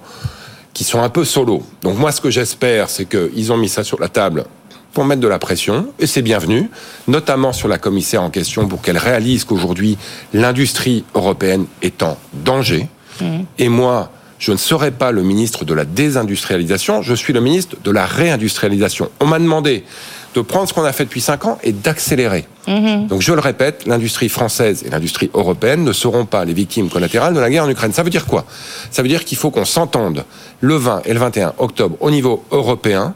qui 0.73 0.83
sont 0.83 1.01
un 1.01 1.09
peu 1.09 1.25
solo. 1.25 1.63
Donc 1.81 1.97
moi, 1.97 2.11
ce 2.11 2.21
que 2.21 2.29
j'espère, 2.29 2.89
c'est 2.89 3.05
qu'ils 3.05 3.51
ont 3.51 3.57
mis 3.57 3.69
ça 3.69 3.83
sur 3.83 3.99
la 3.99 4.09
table 4.09 4.45
pour 4.93 5.05
mettre 5.05 5.21
de 5.21 5.27
la 5.27 5.39
pression, 5.39 5.87
et 5.99 6.07
c'est 6.07 6.21
bienvenu, 6.21 6.69
notamment 7.07 7.51
sur 7.51 7.67
la 7.67 7.77
commissaire 7.77 8.21
en 8.21 8.29
question, 8.29 8.67
pour 8.67 8.81
qu'elle 8.81 8.97
réalise 8.97 9.43
qu'aujourd'hui, 9.43 9.97
l'industrie 10.33 11.03
européenne 11.15 11.65
est 11.81 12.01
en 12.01 12.17
danger. 12.33 12.87
Mmh. 13.19 13.25
Et 13.57 13.67
moi, 13.67 14.09
je 14.39 14.51
ne 14.51 14.57
serai 14.57 14.91
pas 14.91 15.11
le 15.11 15.23
ministre 15.23 15.65
de 15.65 15.73
la 15.73 15.85
désindustrialisation, 15.85 17.01
je 17.01 17.13
suis 17.13 17.33
le 17.33 17.41
ministre 17.41 17.77
de 17.83 17.91
la 17.91 18.05
réindustrialisation. 18.05 19.09
On 19.19 19.25
m'a 19.25 19.39
demandé 19.39 19.83
de 20.35 20.41
prendre 20.41 20.67
ce 20.67 20.73
qu'on 20.73 20.83
a 20.83 20.91
fait 20.91 21.05
depuis 21.05 21.21
cinq 21.21 21.45
ans 21.45 21.57
et 21.63 21.71
d'accélérer. 21.71 22.45
Mmh. 22.67 23.07
Donc 23.07 23.21
je 23.21 23.31
le 23.31 23.39
répète, 23.39 23.85
l'industrie 23.87 24.27
française 24.27 24.83
et 24.85 24.89
l'industrie 24.89 25.29
européenne 25.33 25.85
ne 25.85 25.93
seront 25.93 26.25
pas 26.25 26.43
les 26.43 26.53
victimes 26.53 26.89
collatérales 26.89 27.33
de 27.33 27.39
la 27.39 27.49
guerre 27.49 27.63
en 27.63 27.69
Ukraine. 27.69 27.93
Ça 27.93 28.03
veut 28.03 28.09
dire 28.09 28.25
quoi? 28.25 28.45
Ça 28.91 29.01
veut 29.01 29.07
dire 29.07 29.23
qu'il 29.23 29.37
faut 29.37 29.49
qu'on 29.49 29.65
s'entende 29.65 30.25
le 30.59 30.75
20 30.75 31.03
et 31.05 31.13
le 31.13 31.19
21 31.19 31.53
octobre 31.57 31.95
au 32.01 32.11
niveau 32.11 32.43
européen 32.51 33.15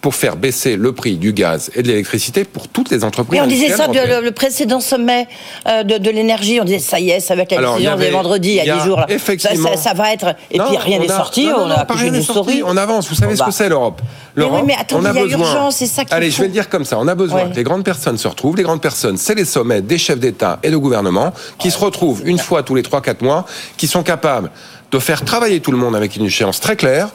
pour 0.00 0.14
faire 0.14 0.36
baisser 0.36 0.76
le 0.76 0.92
prix 0.92 1.16
du 1.16 1.32
gaz 1.32 1.70
et 1.74 1.82
de 1.82 1.88
l'électricité 1.88 2.44
pour 2.44 2.68
toutes 2.68 2.90
les 2.90 3.04
entreprises. 3.04 3.38
Et 3.38 3.42
on 3.42 3.46
disait 3.46 3.68
ça 3.68 3.86
le, 3.86 4.24
le, 4.24 4.30
précédent 4.30 4.80
sommet 4.80 5.28
euh, 5.66 5.82
de, 5.82 5.98
de 5.98 6.10
l'énergie. 6.10 6.58
On 6.60 6.64
disait 6.64 6.78
ça 6.78 6.98
y 6.98 7.10
est, 7.10 7.20
ça 7.20 7.34
va 7.34 7.42
être 7.42 7.54
la 7.54 7.72
décision 7.72 7.96
des 7.96 8.10
vendredis, 8.10 8.50
il 8.50 8.64
y 8.64 8.70
a 8.70 8.78
10 8.78 8.84
jours. 8.84 9.00
Là. 9.00 9.06
Effectivement. 9.10 9.68
Ça, 9.70 9.76
ça, 9.76 9.90
ça, 9.90 9.94
va 9.94 10.12
être. 10.12 10.34
Et 10.50 10.58
non, 10.58 10.64
puis 10.68 10.78
rien 10.78 10.98
n'est 10.98 11.08
sorti. 11.08 11.46
Non, 11.46 11.58
non, 11.58 11.64
on 11.66 11.70
a 11.70 11.84
pas 11.84 11.94
rien 11.94 12.22
sorti. 12.22 12.62
On 12.64 12.76
avance. 12.76 13.08
Vous 13.08 13.14
savez 13.14 13.34
bah. 13.34 13.44
ce 13.44 13.50
que 13.50 13.50
c'est 13.50 13.68
l'Europe. 13.68 14.00
Mais 14.36 14.44
oui, 14.44 14.60
mais 14.64 14.76
attendez, 14.78 15.10
il 15.12 15.16
y 15.16 15.18
a 15.18 15.22
besoin... 15.24 15.40
urgence, 15.40 15.76
c'est 15.76 15.86
ça 15.86 16.02
Allez, 16.10 16.30
faut. 16.30 16.36
je 16.36 16.42
vais 16.42 16.48
le 16.48 16.52
dire 16.52 16.68
comme 16.68 16.84
ça. 16.84 16.98
On 16.98 17.08
a 17.08 17.14
besoin 17.14 17.44
ouais. 17.44 17.50
que 17.50 17.56
les 17.56 17.62
grandes 17.62 17.84
personnes 17.84 18.16
se 18.16 18.28
retrouvent. 18.28 18.56
Les 18.56 18.62
grandes 18.62 18.80
personnes, 18.80 19.18
c'est 19.18 19.34
les 19.34 19.44
sommets 19.44 19.82
des 19.82 19.98
chefs 19.98 20.18
d'État 20.18 20.58
et 20.62 20.70
de 20.70 20.76
gouvernement 20.76 21.32
qui 21.58 21.68
ouais, 21.68 21.74
se 21.74 21.78
retrouvent 21.78 22.22
une 22.24 22.38
fois 22.38 22.62
tous 22.62 22.74
les 22.74 22.82
3-4 22.82 23.22
mois, 23.22 23.44
qui 23.76 23.86
sont 23.86 24.02
capables 24.02 24.50
de 24.90 24.98
faire 24.98 25.24
travailler 25.24 25.60
tout 25.60 25.72
le 25.72 25.78
monde 25.78 25.94
avec 25.94 26.16
une 26.16 26.24
échéance 26.24 26.60
très 26.60 26.76
claire 26.76 27.08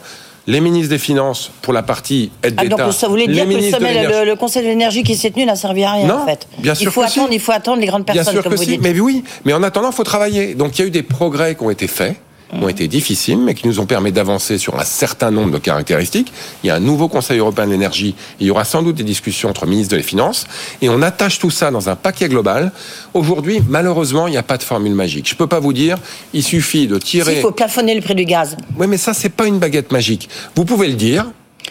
les 0.46 0.60
ministres 0.60 0.90
des 0.90 0.98
Finances 0.98 1.50
pour 1.62 1.72
la 1.72 1.82
partie 1.82 2.30
aide 2.42 2.54
ah, 2.56 2.62
d'État. 2.62 2.76
Donc 2.76 2.92
ça 2.92 3.08
voulait 3.08 3.26
dire 3.26 3.44
que 3.44 3.52
le, 3.52 3.70
sommet, 3.70 4.06
le, 4.06 4.24
le, 4.24 4.36
Conseil 4.36 4.62
de 4.62 4.68
l'énergie 4.68 5.02
qui 5.02 5.16
s'est 5.16 5.30
tenu 5.30 5.44
n'a 5.44 5.56
servi 5.56 5.84
à 5.84 5.92
rien 5.92 6.06
non, 6.06 6.22
en 6.22 6.26
fait. 6.26 6.46
Bien 6.58 6.74
sûr 6.74 6.88
il 6.88 6.92
faut 6.92 7.00
que 7.00 7.06
attendre, 7.06 7.28
si. 7.28 7.34
il 7.34 7.40
faut 7.40 7.52
attendre 7.52 7.80
les 7.80 7.86
grandes 7.86 8.06
personnes 8.06 8.24
bien 8.24 8.32
sûr 8.32 8.42
comme 8.42 8.52
que 8.52 8.56
vous 8.56 8.64
si. 8.64 8.70
dites. 8.70 8.82
Mais 8.82 8.98
oui, 9.00 9.24
mais 9.44 9.52
en 9.52 9.62
attendant, 9.62 9.90
il 9.90 9.94
faut 9.94 10.04
travailler. 10.04 10.54
Donc 10.54 10.78
il 10.78 10.82
y 10.82 10.84
a 10.84 10.88
eu 10.88 10.90
des 10.90 11.02
progrès 11.02 11.54
qui 11.54 11.62
ont 11.62 11.70
été 11.70 11.88
faits 11.88 12.16
ont 12.52 12.68
été 12.68 12.88
difficiles, 12.88 13.38
mais 13.38 13.54
qui 13.54 13.66
nous 13.66 13.80
ont 13.80 13.86
permis 13.86 14.12
d'avancer 14.12 14.58
sur 14.58 14.78
un 14.78 14.84
certain 14.84 15.30
nombre 15.30 15.52
de 15.52 15.58
caractéristiques. 15.58 16.32
Il 16.62 16.68
y 16.68 16.70
a 16.70 16.76
un 16.76 16.80
nouveau 16.80 17.08
Conseil 17.08 17.38
européen 17.38 17.66
de 17.66 17.72
l'énergie. 17.72 18.14
Il 18.40 18.46
y 18.46 18.50
aura 18.50 18.64
sans 18.64 18.82
doute 18.82 18.96
des 18.96 19.04
discussions 19.04 19.48
entre 19.48 19.66
ministres 19.66 19.96
des 19.96 20.02
Finances. 20.02 20.46
Et 20.80 20.88
on 20.88 21.02
attache 21.02 21.38
tout 21.38 21.50
ça 21.50 21.70
dans 21.70 21.88
un 21.88 21.96
paquet 21.96 22.28
global. 22.28 22.72
Aujourd'hui, 23.14 23.60
malheureusement, 23.68 24.26
il 24.26 24.30
n'y 24.30 24.36
a 24.36 24.42
pas 24.42 24.58
de 24.58 24.62
formule 24.62 24.94
magique. 24.94 25.28
Je 25.28 25.34
ne 25.34 25.38
peux 25.38 25.46
pas 25.46 25.60
vous 25.60 25.72
dire, 25.72 25.98
il 26.32 26.42
suffit 26.42 26.86
de 26.86 26.98
tirer... 26.98 27.36
Il 27.36 27.42
faut 27.42 27.50
plafonner 27.50 27.94
le 27.94 28.00
prix 28.00 28.14
du 28.14 28.24
gaz. 28.24 28.56
Oui, 28.78 28.86
mais 28.86 28.96
ça, 28.96 29.12
c'est 29.14 29.28
pas 29.28 29.46
une 29.46 29.58
baguette 29.58 29.90
magique. 29.90 30.28
Vous 30.54 30.64
pouvez 30.64 30.88
le 30.88 30.94
dire, 30.94 31.26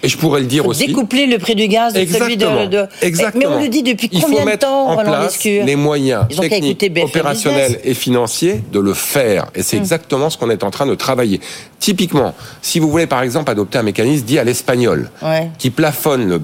et 0.06 0.08
je 0.08 0.18
pourrais 0.18 0.40
le 0.42 0.46
dire 0.46 0.66
aussi. 0.68 0.86
Découpler 0.86 1.26
le 1.26 1.40
prix 1.40 1.56
du 1.56 1.68
gaz 1.68 1.94
de 1.94 2.00
Exactement. 2.00 2.26
celui 2.58 2.68
de, 2.68 2.78
de... 2.84 2.88
Exactement. 3.02 3.50
Mais 3.50 3.56
on 3.58 3.62
le 3.64 3.70
dit 3.70 3.82
depuis 3.84 4.08
Il 4.12 4.22
combien 4.22 4.46
de 4.46 4.52
temps, 4.56 4.90
en 4.90 4.98
place 5.04 5.44
les 5.44 5.76
moyens 5.76 6.26
Ils 6.30 6.38
techniques, 6.40 6.92
opérationnels 7.04 7.80
et 7.84 7.94
financiers 7.94 8.62
de 8.72 8.80
le 8.80 8.94
faire. 8.94 9.48
Et 9.56 9.64
c'est 9.64 9.78
Hum. 9.78 9.82
exactement 9.82 10.30
ce 10.30 10.38
qu'on 10.38 10.50
est 10.50 10.64
en 10.64 10.72
train 10.72 10.86
de 10.86 10.96
travailler. 10.96 11.42
Typiquement, 11.80 12.34
si 12.62 12.80
vous 12.80 12.90
voulez 12.90 13.08
par 13.08 13.22
exemple 13.24 13.50
adopter 13.52 13.78
un 13.80 13.84
mécanisme 13.84 14.26
dit 14.26 14.40
à 14.40 14.44
l'espagnol, 14.44 15.10
Ouais. 15.22 15.50
qui 15.58 15.70
plafonne 15.72 16.28
le 16.30 16.42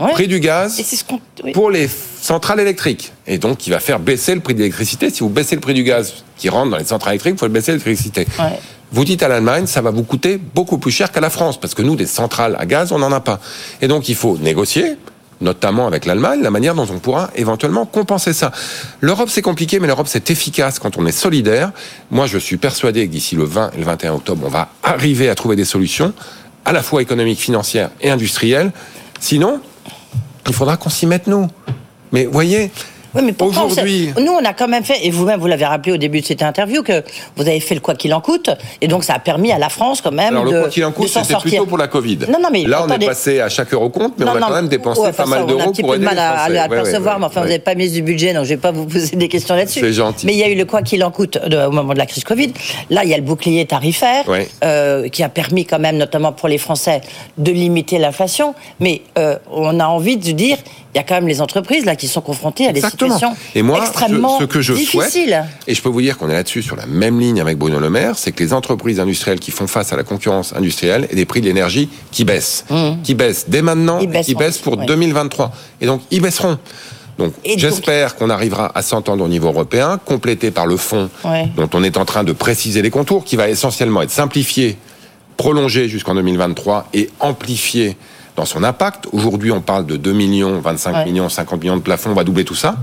Ouais. 0.00 0.10
prix 0.10 0.26
du 0.26 0.40
gaz 0.40 0.74
ce 0.76 1.04
oui. 1.44 1.52
pour 1.52 1.70
les 1.70 1.88
centrales 2.20 2.58
électriques. 2.58 3.12
Et 3.28 3.38
donc, 3.38 3.58
qui 3.58 3.70
va 3.70 3.78
faire 3.78 4.00
baisser 4.00 4.34
le 4.34 4.40
prix 4.40 4.52
de 4.54 4.58
l'électricité. 4.58 5.08
Si 5.08 5.20
vous 5.20 5.28
baissez 5.28 5.54
le 5.54 5.60
prix 5.60 5.72
du 5.72 5.84
gaz 5.84 6.24
qui 6.36 6.48
rentre 6.48 6.70
dans 6.72 6.78
les 6.78 6.84
centrales 6.84 7.12
électriques, 7.14 7.34
il 7.36 7.38
faut 7.38 7.48
baisser 7.48 7.70
l'électricité. 7.70 8.26
Ouais. 8.40 8.58
Vous 8.94 9.04
dites 9.04 9.24
à 9.24 9.28
l'Allemagne, 9.28 9.66
ça 9.66 9.82
va 9.82 9.90
vous 9.90 10.04
coûter 10.04 10.38
beaucoup 10.38 10.78
plus 10.78 10.92
cher 10.92 11.10
qu'à 11.10 11.20
la 11.20 11.28
France, 11.28 11.58
parce 11.58 11.74
que 11.74 11.82
nous, 11.82 11.96
des 11.96 12.06
centrales 12.06 12.54
à 12.60 12.64
gaz, 12.64 12.92
on 12.92 13.00
n'en 13.00 13.10
a 13.10 13.18
pas. 13.18 13.40
Et 13.82 13.88
donc, 13.88 14.08
il 14.08 14.14
faut 14.14 14.38
négocier, 14.38 14.94
notamment 15.40 15.88
avec 15.88 16.06
l'Allemagne, 16.06 16.42
la 16.42 16.52
manière 16.52 16.76
dont 16.76 16.86
on 16.88 17.00
pourra 17.00 17.28
éventuellement 17.34 17.86
compenser 17.86 18.32
ça. 18.32 18.52
L'Europe, 19.00 19.30
c'est 19.32 19.42
compliqué, 19.42 19.80
mais 19.80 19.88
l'Europe, 19.88 20.06
c'est 20.08 20.30
efficace 20.30 20.78
quand 20.78 20.96
on 20.96 21.06
est 21.06 21.12
solidaire. 21.12 21.72
Moi, 22.12 22.28
je 22.28 22.38
suis 22.38 22.56
persuadé 22.56 23.04
que 23.08 23.10
d'ici 23.10 23.34
le 23.34 23.42
20 23.42 23.72
et 23.74 23.78
le 23.78 23.84
21 23.84 24.12
octobre, 24.12 24.44
on 24.46 24.48
va 24.48 24.68
arriver 24.84 25.28
à 25.28 25.34
trouver 25.34 25.56
des 25.56 25.64
solutions, 25.64 26.12
à 26.64 26.70
la 26.70 26.84
fois 26.84 27.02
économiques, 27.02 27.40
financières 27.40 27.90
et 28.00 28.12
industrielles. 28.12 28.70
Sinon, 29.18 29.60
il 30.46 30.54
faudra 30.54 30.76
qu'on 30.76 30.90
s'y 30.90 31.08
mette, 31.08 31.26
nous. 31.26 31.48
Mais 32.12 32.26
voyez, 32.26 32.70
Oui, 33.14 33.22
mais 33.24 33.32
pourtant, 33.32 33.66
Aujourd'hui- 33.66 34.12
nous, 34.20 34.32
on 34.32 34.44
a 34.44 34.52
quand 34.52 34.68
même 34.68 34.84
fait, 34.84 35.04
et 35.06 35.10
vous-même, 35.10 35.40
vous 35.40 35.46
l'avez 35.46 35.64
rappelé 35.66 35.92
au 35.92 35.96
début 35.96 36.20
de 36.20 36.26
cette 36.26 36.42
interview, 36.42 36.82
que 36.82 37.02
vous 37.36 37.42
avez 37.46 37.60
fait 37.60 37.74
le 37.74 37.80
quoi 37.80 37.94
qu'il 37.94 38.12
en 38.14 38.20
coûte, 38.20 38.50
et 38.80 38.88
donc 38.88 39.04
ça 39.04 39.14
a 39.14 39.18
permis 39.18 39.52
à 39.52 39.58
la 39.58 39.68
France 39.68 40.00
quand 40.00 40.12
même 40.12 40.34
alors 40.34 40.44
de, 40.46 40.50
le 40.52 40.60
quoi 40.62 40.68
qu'il 40.70 40.84
en 40.84 40.92
coûte, 40.92 41.08
c'était 41.08 41.24
sortir. 41.32 41.50
plutôt 41.50 41.66
pour 41.66 41.78
la 41.78 41.88
Covid. 41.88 42.18
Non, 42.28 42.38
non, 42.40 42.48
mais 42.52 42.64
Là, 42.64 42.80
on 42.82 42.84
attendez. 42.86 43.06
est 43.06 43.08
passé 43.08 43.40
à 43.40 43.48
chaque 43.48 43.72
euro 43.72 43.88
compte, 43.90 44.14
mais 44.18 44.24
Non, 44.24 44.32
on 44.34 44.36
a 44.36 44.40
quand 44.40 44.54
même 44.54 44.68
dépensé 44.68 45.00
ouais, 45.00 45.12
pas 45.12 45.26
mal 45.26 45.40
ça, 45.40 45.44
On 45.44 45.48
a 45.48 45.50
d'euros 45.50 45.68
un 45.68 45.72
petit 45.72 45.82
pour 45.82 45.92
peu 45.92 45.98
de 45.98 46.04
mal 46.04 46.18
à, 46.18 46.48
le 46.48 46.68
percevoir, 46.68 47.14
ouais, 47.14 47.20
mais 47.20 47.26
enfin, 47.26 47.40
vous 47.40 47.46
n'avez 47.46 47.58
pas 47.58 47.74
mis 47.74 47.90
du 47.90 48.02
budget, 48.02 48.32
donc 48.32 48.44
je 48.44 48.50
ne 48.50 48.54
vais 48.56 48.60
pas 48.60 48.72
vous 48.72 48.86
poser 48.86 49.16
des 49.16 49.28
questions 49.28 49.54
là-dessus. 49.54 49.80
C'est 49.80 49.92
gentil. 49.92 50.26
Mais 50.26 50.32
il 50.32 50.38
y 50.38 50.42
a 50.42 50.48
eu 50.48 50.54
le 50.56 50.64
quoi 50.64 50.82
qu'il 50.82 51.02
en 51.04 51.10
coûte 51.10 51.38
au 51.44 51.70
moment 51.70 51.92
de 51.92 51.98
la 51.98 52.06
crise 52.06 52.24
Covid. 52.24 52.52
Là, 52.90 53.04
il 53.04 53.10
y 53.10 53.14
a 53.14 53.16
le 53.16 53.22
bouclier 53.22 53.64
tarifaire, 53.66 54.24
euh, 54.64 55.08
qui 55.08 55.22
a 55.22 55.28
permis 55.28 55.64
quand 55.64 55.78
même, 55.78 55.96
notamment 55.96 56.32
pour 56.32 56.48
les 56.48 56.58
Français, 56.58 57.00
de 57.38 57.52
limiter 57.52 57.98
l'inflation. 57.98 58.54
Mais 58.80 59.02
euh, 59.18 59.36
on 59.50 59.78
a 59.80 59.86
envie 59.86 60.16
de 60.16 60.32
dire, 60.32 60.56
il 60.94 60.98
y 60.98 61.00
a 61.00 61.02
quand 61.02 61.14
même 61.16 61.26
les 61.26 61.40
entreprises 61.40 61.84
là 61.84 61.96
qui 61.96 62.06
sont 62.06 62.20
confrontées 62.20 62.68
à 62.68 62.72
des 62.72 62.80
situations 62.80 63.34
Et 63.56 63.62
moi, 63.62 63.80
extrêmement 63.80 64.38
je- 64.38 64.44
ce 64.44 64.48
que 64.48 64.60
je 64.60 64.74
souhaite, 64.74 65.06
difficiles. 65.06 65.44
et 65.66 65.74
je 65.74 65.82
peux 65.82 65.88
vous 65.88 66.00
dire 66.00 66.16
qu'on 66.16 66.28
est 66.30 66.34
là-dessus 66.34 66.62
sur 66.62 66.76
la 66.76 66.86
même 66.86 67.18
ligne 67.18 67.40
avec 67.40 67.58
Bruno 67.58 67.80
Le 67.80 67.90
Maire, 67.90 68.16
c'est 68.16 68.30
que 68.30 68.42
les 68.44 68.52
entreprises 68.52 69.00
industrielles 69.00 69.40
qui 69.40 69.50
font 69.50 69.66
face 69.66 69.92
à 69.92 69.96
la 69.96 70.04
concurrence 70.04 70.52
industrielle 70.54 71.08
et 71.10 71.16
des 71.16 71.24
prix 71.24 71.40
de 71.40 71.46
l'énergie 71.46 71.88
qui 72.12 72.24
baissent, 72.24 72.64
qui 73.02 73.14
baissent 73.14 73.46
dès 73.48 73.60
maintenant, 73.62 73.98
et 73.98 74.08
qui 74.22 74.34
baissent 74.36 74.58
pour 74.58 74.78
ouais. 74.78 74.86
2023. 74.86 75.50
Et 75.80 75.86
donc, 75.86 76.00
ils 76.12 76.20
baisseront. 76.20 76.58
Donc, 77.18 77.32
j'espère 77.44 78.16
qu'on 78.16 78.30
arrivera 78.30 78.70
à 78.74 78.82
s'entendre 78.82 79.24
au 79.24 79.28
niveau 79.28 79.48
européen, 79.48 79.98
complété 80.04 80.50
par 80.50 80.66
le 80.66 80.76
fonds 80.76 81.10
Ouais. 81.24 81.48
dont 81.56 81.70
on 81.72 81.82
est 81.84 81.96
en 81.96 82.04
train 82.04 82.24
de 82.24 82.32
préciser 82.32 82.82
les 82.82 82.90
contours, 82.90 83.24
qui 83.24 83.36
va 83.36 83.48
essentiellement 83.48 84.02
être 84.02 84.10
simplifié, 84.10 84.76
prolongé 85.36 85.88
jusqu'en 85.88 86.14
2023 86.14 86.88
et 86.94 87.10
amplifié 87.20 87.96
dans 88.36 88.44
son 88.44 88.64
impact. 88.64 89.06
Aujourd'hui, 89.12 89.52
on 89.52 89.60
parle 89.60 89.86
de 89.86 89.96
2 89.96 90.12
millions, 90.12 90.60
25 90.60 90.92
Ouais. 90.94 91.04
millions, 91.04 91.28
50 91.28 91.60
millions 91.60 91.76
de 91.76 91.82
plafond, 91.82 92.10
on 92.10 92.14
va 92.14 92.24
doubler 92.24 92.44
tout 92.44 92.54
ça. 92.54 92.76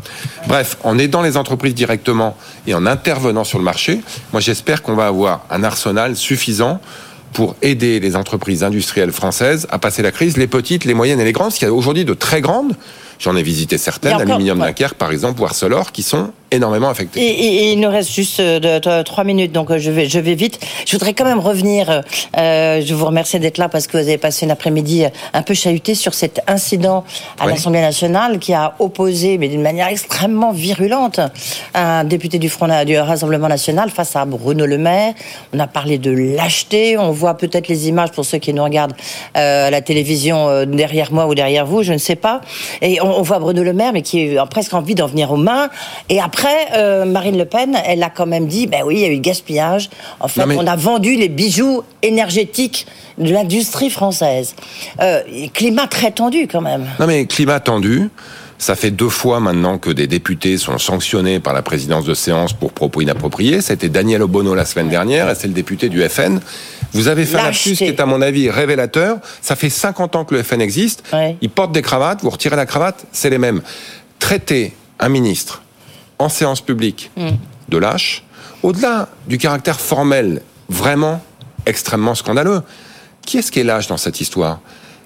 Bref, 0.47 0.77
en 0.83 0.97
aidant 0.97 1.21
les 1.21 1.37
entreprises 1.37 1.75
directement 1.75 2.37
et 2.67 2.73
en 2.73 2.85
intervenant 2.85 3.43
sur 3.43 3.57
le 3.57 3.63
marché, 3.63 4.01
moi 4.31 4.39
j'espère 4.41 4.81
qu'on 4.81 4.95
va 4.95 5.07
avoir 5.07 5.41
un 5.49 5.63
arsenal 5.63 6.15
suffisant 6.15 6.79
pour 7.33 7.55
aider 7.61 7.99
les 7.99 8.15
entreprises 8.15 8.63
industrielles 8.63 9.11
françaises 9.13 9.65
à 9.69 9.79
passer 9.79 10.01
la 10.01 10.11
crise, 10.11 10.37
les 10.37 10.47
petites, 10.47 10.83
les 10.85 10.93
moyennes 10.93 11.19
et 11.19 11.25
les 11.25 11.31
grandes, 11.31 11.47
parce 11.47 11.59
qu'il 11.59 11.67
y 11.67 11.71
a 11.71 11.73
aujourd'hui 11.73 12.03
de 12.05 12.13
très 12.13 12.41
grandes, 12.41 12.75
j'en 13.19 13.35
ai 13.37 13.43
visité 13.43 13.77
certaines, 13.77 14.19
Aluminium 14.19 14.59
ouais. 14.59 14.67
Dunkerque 14.67 14.95
par 14.95 15.11
exemple, 15.11 15.41
ou 15.41 15.45
Arcelor, 15.45 15.91
qui 15.93 16.03
sont 16.03 16.31
énormément 16.51 16.89
affectées. 16.89 17.21
Et, 17.21 17.25
et- 17.29 17.55
et 17.63 17.71
il 17.73 17.79
nous 17.79 17.89
reste 17.89 18.11
juste 18.11 18.39
euh, 18.39 19.03
trois 19.03 19.23
minutes, 19.23 19.51
donc 19.51 19.71
euh, 19.71 19.77
je 19.79 19.89
vais, 19.91 20.07
je 20.07 20.19
vais 20.19 20.35
vite. 20.35 20.59
Je 20.85 20.91
voudrais 20.93 21.13
quand 21.13 21.25
même 21.25 21.39
revenir. 21.39 22.03
euh, 22.37 22.81
je 22.85 22.93
vous 22.93 23.05
remercie 23.05 23.39
d'être 23.39 23.57
là 23.57 23.69
parce 23.69 23.87
que 23.87 23.93
vous 23.97 24.03
avez 24.03 24.17
passé 24.17 24.45
une 24.45 24.51
après-midi 24.51 25.05
un 25.33 25.41
peu 25.41 25.53
chahuté 25.53 25.95
sur 25.95 26.13
cet 26.13 26.41
incident 26.47 27.03
à 27.39 27.45
Oui. 27.45 27.53
l'Assemblée 27.53 27.81
nationale 27.81 28.39
qui 28.39 28.53
a 28.53 28.73
opposé, 28.79 29.37
mais 29.37 29.47
d'une 29.47 29.61
manière 29.61 29.87
extrêmement 29.87 30.51
virulente, 30.51 31.19
un 31.73 32.03
député 32.03 32.37
du 32.39 32.49
Front 32.49 32.67
du 32.85 32.97
Rassemblement 32.97 33.47
national 33.47 33.89
face 33.89 34.15
à 34.15 34.25
Bruno 34.25 34.65
Le 34.65 34.77
Maire. 34.77 35.13
On 35.53 35.59
a 35.59 35.67
parlé 35.67 35.97
de 35.97 36.11
lâcheté. 36.11 36.97
On 36.97 37.11
voit 37.11 37.35
peut-être 37.35 37.67
les 37.67 37.87
images 37.87 38.11
pour 38.11 38.25
ceux 38.25 38.37
qui 38.39 38.53
nous 38.53 38.63
regardent 38.63 38.93
euh, 39.37 39.67
à 39.67 39.71
la 39.71 39.81
télévision 39.81 40.49
euh, 40.49 40.65
derrière 40.65 41.11
moi 41.11 41.27
ou 41.27 41.35
derrière 41.35 41.65
vous, 41.65 41.83
je 41.83 41.93
ne 41.93 41.97
sais 41.97 42.15
pas. 42.15 42.41
Et 42.81 43.01
on, 43.01 43.19
on 43.19 43.21
voit 43.21 43.39
Bruno 43.39 43.63
Le 43.63 43.73
Maire, 43.73 43.93
mais 43.93 44.01
qui 44.01 44.37
a 44.37 44.45
presque 44.45 44.73
envie 44.73 44.95
d'en 44.95 45.07
venir 45.07 45.31
aux 45.31 45.37
mains. 45.37 45.69
Et 46.09 46.19
après 46.19 46.40
après, 46.41 46.69
euh, 46.75 47.05
Marine 47.05 47.37
Le 47.37 47.45
Pen, 47.45 47.77
elle 47.85 48.01
a 48.01 48.09
quand 48.09 48.25
même 48.25 48.47
dit, 48.47 48.65
ben 48.65 48.81
oui, 48.83 48.95
il 48.95 49.01
y 49.01 49.05
a 49.05 49.09
eu 49.09 49.19
gaspillage. 49.19 49.91
En 50.19 50.27
fait, 50.27 50.41
on 50.41 50.65
a 50.65 50.75
vendu 50.75 51.15
les 51.15 51.29
bijoux 51.29 51.83
énergétiques 52.01 52.87
de 53.19 53.31
l'industrie 53.31 53.91
française. 53.91 54.55
Euh, 54.99 55.21
climat 55.53 55.85
très 55.85 56.09
tendu 56.09 56.47
quand 56.47 56.61
même. 56.61 56.87
Non 56.99 57.05
mais 57.05 57.27
climat 57.27 57.59
tendu. 57.59 58.09
Ça 58.57 58.73
fait 58.75 58.89
deux 58.89 59.09
fois 59.09 59.39
maintenant 59.39 59.77
que 59.77 59.91
des 59.91 60.07
députés 60.07 60.57
sont 60.57 60.79
sanctionnés 60.79 61.39
par 61.39 61.53
la 61.53 61.61
présidence 61.61 62.05
de 62.05 62.15
séance 62.15 62.53
pour 62.53 62.73
propos 62.73 63.01
inappropriés. 63.01 63.61
C'était 63.61 63.89
Daniel 63.89 64.23
Obono 64.23 64.55
la 64.55 64.65
semaine 64.65 64.89
dernière 64.89 65.29
et 65.29 65.35
c'est 65.35 65.47
le 65.47 65.53
député 65.53 65.89
du 65.89 66.01
FN. 66.09 66.39
Vous 66.93 67.07
avez 67.07 67.25
fait 67.25 67.37
un 67.37 67.43
lapsus 67.43 67.75
qui 67.75 67.83
est 67.83 67.99
à 67.99 68.07
mon 68.07 68.19
avis 68.19 68.49
révélateur. 68.49 69.19
Ça 69.43 69.55
fait 69.55 69.69
50 69.69 70.15
ans 70.15 70.25
que 70.25 70.33
le 70.33 70.41
FN 70.41 70.61
existe. 70.61 71.03
Il 71.41 71.51
porte 71.51 71.71
des 71.71 71.83
cravates, 71.83 72.23
vous 72.23 72.31
retirez 72.31 72.55
la 72.55 72.65
cravate, 72.65 73.05
c'est 73.11 73.29
les 73.29 73.37
mêmes. 73.37 73.61
Traiter 74.17 74.73
un 74.99 75.09
ministre 75.09 75.61
en 76.21 76.29
séance 76.29 76.61
publique 76.61 77.11
mm. 77.17 77.29
de 77.69 77.77
lâche, 77.77 78.23
au-delà 78.63 79.09
du 79.27 79.37
caractère 79.37 79.79
formel 79.79 80.41
vraiment 80.69 81.21
extrêmement 81.65 82.15
scandaleux, 82.15 82.61
qui 83.25 83.37
est-ce 83.37 83.51
qui 83.51 83.59
est 83.59 83.63
lâche 83.63 83.87
dans 83.87 83.97
cette 83.97 84.21
histoire? 84.21 84.59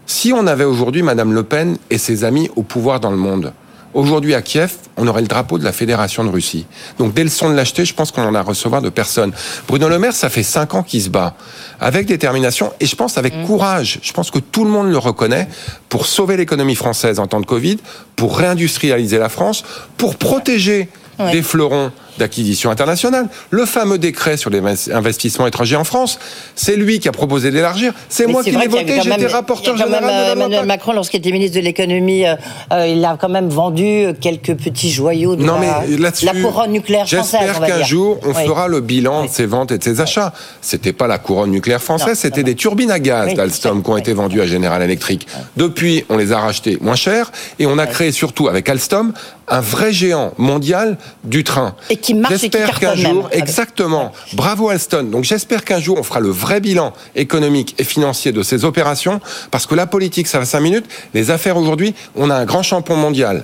Si 0.06 0.34
on 0.34 0.46
avait 0.46 0.64
aujourd'hui 0.64 1.02
Madame 1.02 1.34
Le 1.34 1.44
Pen 1.44 1.78
et 1.90 1.98
ses 1.98 2.24
amis 2.24 2.50
au 2.56 2.64
pouvoir 2.64 3.00
dans 3.00 3.12
le 3.12 3.18
monde, 3.18 3.54
Aujourd'hui, 3.96 4.36
à 4.36 4.42
Kiev, 4.42 4.74
on 4.98 5.08
aurait 5.08 5.22
le 5.22 5.28
drapeau 5.28 5.58
de 5.58 5.64
la 5.64 5.72
Fédération 5.72 6.26
de 6.26 6.30
Russie. 6.30 6.66
Donc, 6.98 7.14
des 7.14 7.24
leçons 7.24 7.50
de 7.50 7.56
lâcheté, 7.56 7.86
je 7.86 7.94
pense 7.94 8.12
qu'on 8.12 8.24
en 8.24 8.36
a 8.36 8.40
à 8.40 8.42
recevoir 8.42 8.82
de 8.82 8.90
personne. 8.90 9.32
Bruno 9.70 9.88
Le 9.88 9.98
Maire, 9.98 10.12
ça 10.12 10.28
fait 10.28 10.44
cinq 10.44 10.74
ans 10.74 10.84
qu'il 10.84 11.02
se 11.02 11.08
bat. 11.08 11.34
Avec 11.80 12.06
détermination 12.06 12.74
et 12.82 12.88
je 12.88 12.96
pense 12.98 13.18
avec 13.18 13.34
mm. 13.34 13.46
courage. 13.46 14.00
Je 14.02 14.12
pense 14.12 14.32
que 14.32 14.40
tout 14.40 14.66
le 14.66 14.70
monde 14.70 14.90
le 14.90 14.98
reconnaît 14.98 15.48
pour 15.88 16.08
sauver 16.08 16.36
l'économie 16.36 16.76
française 16.76 17.20
en 17.20 17.28
temps 17.28 17.40
de 17.40 17.46
Covid, 17.46 17.78
pour 18.18 18.38
réindustrialiser 18.38 19.18
la 19.18 19.30
France, 19.30 19.64
pour 19.96 20.18
protéger 20.18 20.90
des 21.32 21.42
fleurons 21.42 21.92
d'acquisition 22.18 22.70
internationale. 22.70 23.28
Le 23.50 23.66
fameux 23.66 23.98
décret 23.98 24.38
sur 24.38 24.50
les 24.50 24.62
investissements 24.92 25.48
étrangers 25.48 25.76
en 25.76 25.84
France, 25.84 26.20
c'est 26.56 26.76
lui 26.76 27.00
qui 27.00 27.08
a 27.08 27.12
proposé 27.12 27.52
d'élargir. 27.52 27.94
C'est 28.10 28.28
moi 28.28 28.44
qui 28.44 28.52
l'ai 28.52 28.68
voté, 28.68 29.00
j'étais 29.02 29.28
rapporteur 29.28 29.78
général 29.78 30.04
de 30.04 30.32
Emmanuel 30.34 30.66
Macron, 30.66 30.94
lorsqu'il 30.94 31.20
était 31.20 31.32
ministre 31.32 31.58
de 31.58 31.64
l'économie, 31.64 32.26
euh, 32.26 32.36
euh, 32.72 32.88
il 32.88 33.04
a 33.04 33.18
quand 33.20 33.30
même 33.30 33.50
vendu 33.50 34.08
quelques 34.22 34.56
petits 34.56 34.92
joyaux 34.92 35.36
de 35.36 35.44
non, 35.44 35.60
la, 35.60 36.12
la, 36.24 36.42
couronne 36.42 36.72
nucléaire 36.72 37.08
française. 37.08 37.42
J'espère 37.46 37.68
qu'un 37.68 37.84
jour, 37.84 38.20
on 38.24 38.34
fera 38.34 38.68
le 38.68 38.82
bilan 38.82 39.26
de 39.26 39.30
ses 39.30 39.46
ventes 39.46 39.72
et 39.72 39.78
de 39.78 39.84
ses 39.84 40.02
achats. 40.02 40.34
C'était 40.62 40.94
pas 40.94 41.08
la 41.08 41.18
couronne 41.18 41.52
nucléaire 41.52 41.82
française, 41.82 42.18
c'était 42.18 42.44
des 42.44 42.56
turbines 42.56 42.92
à 42.92 43.00
gaz 43.00 43.34
d'Alstom 43.34 43.84
qui 43.84 43.90
ont 43.90 43.98
été 43.98 44.14
vendues 44.14 44.42
à 44.42 44.46
General 44.46 44.82
Electric. 44.82 45.28
Depuis, 45.58 46.06
on 46.10 46.18
les 46.18 46.32
a 46.32 46.40
rachetées 46.40 46.78
moins 46.82 46.96
cher 46.96 47.32
et 47.60 47.66
on 47.66 47.78
a 47.78 47.88
créé 47.88 48.12
surtout 48.12 48.48
avec 48.48 48.70
Alstom 48.70 49.14
un 49.48 49.62
vrai 49.62 49.94
géant 49.94 50.34
mondial 50.38 50.98
du 51.24 51.44
train. 51.44 51.76
Et 51.90 51.98
qui 52.06 52.14
marche 52.14 52.36
J'espère 52.36 52.80
qu'un 52.80 52.96
jour, 52.96 53.30
exactement, 53.32 54.12
bravo 54.34 54.70
Alstom. 54.70 55.10
Donc 55.10 55.24
j'espère 55.24 55.66
qu'un 55.66 55.80
jour 55.80 55.98
on 56.00 56.04
fera 56.04 56.20
le 56.20 56.30
vrai 56.30 56.60
bilan 56.62 56.94
économique 57.16 57.76
et 57.80 57.84
financier 57.84 58.32
de 58.32 58.44
ces 58.44 58.64
opérations, 58.64 59.20
parce 59.52 59.66
que 59.66 59.74
la 59.76 59.88
politique, 59.88 60.28
ça 60.28 60.38
va 60.40 60.46
cinq 60.46 60.60
minutes. 60.60 60.86
Les 61.14 61.32
affaires 61.32 61.58
aujourd'hui, 61.58 61.96
on 62.16 62.30
a 62.30 62.36
un 62.36 62.46
grand 62.46 62.62
champion 62.62 62.96
mondial, 62.96 63.44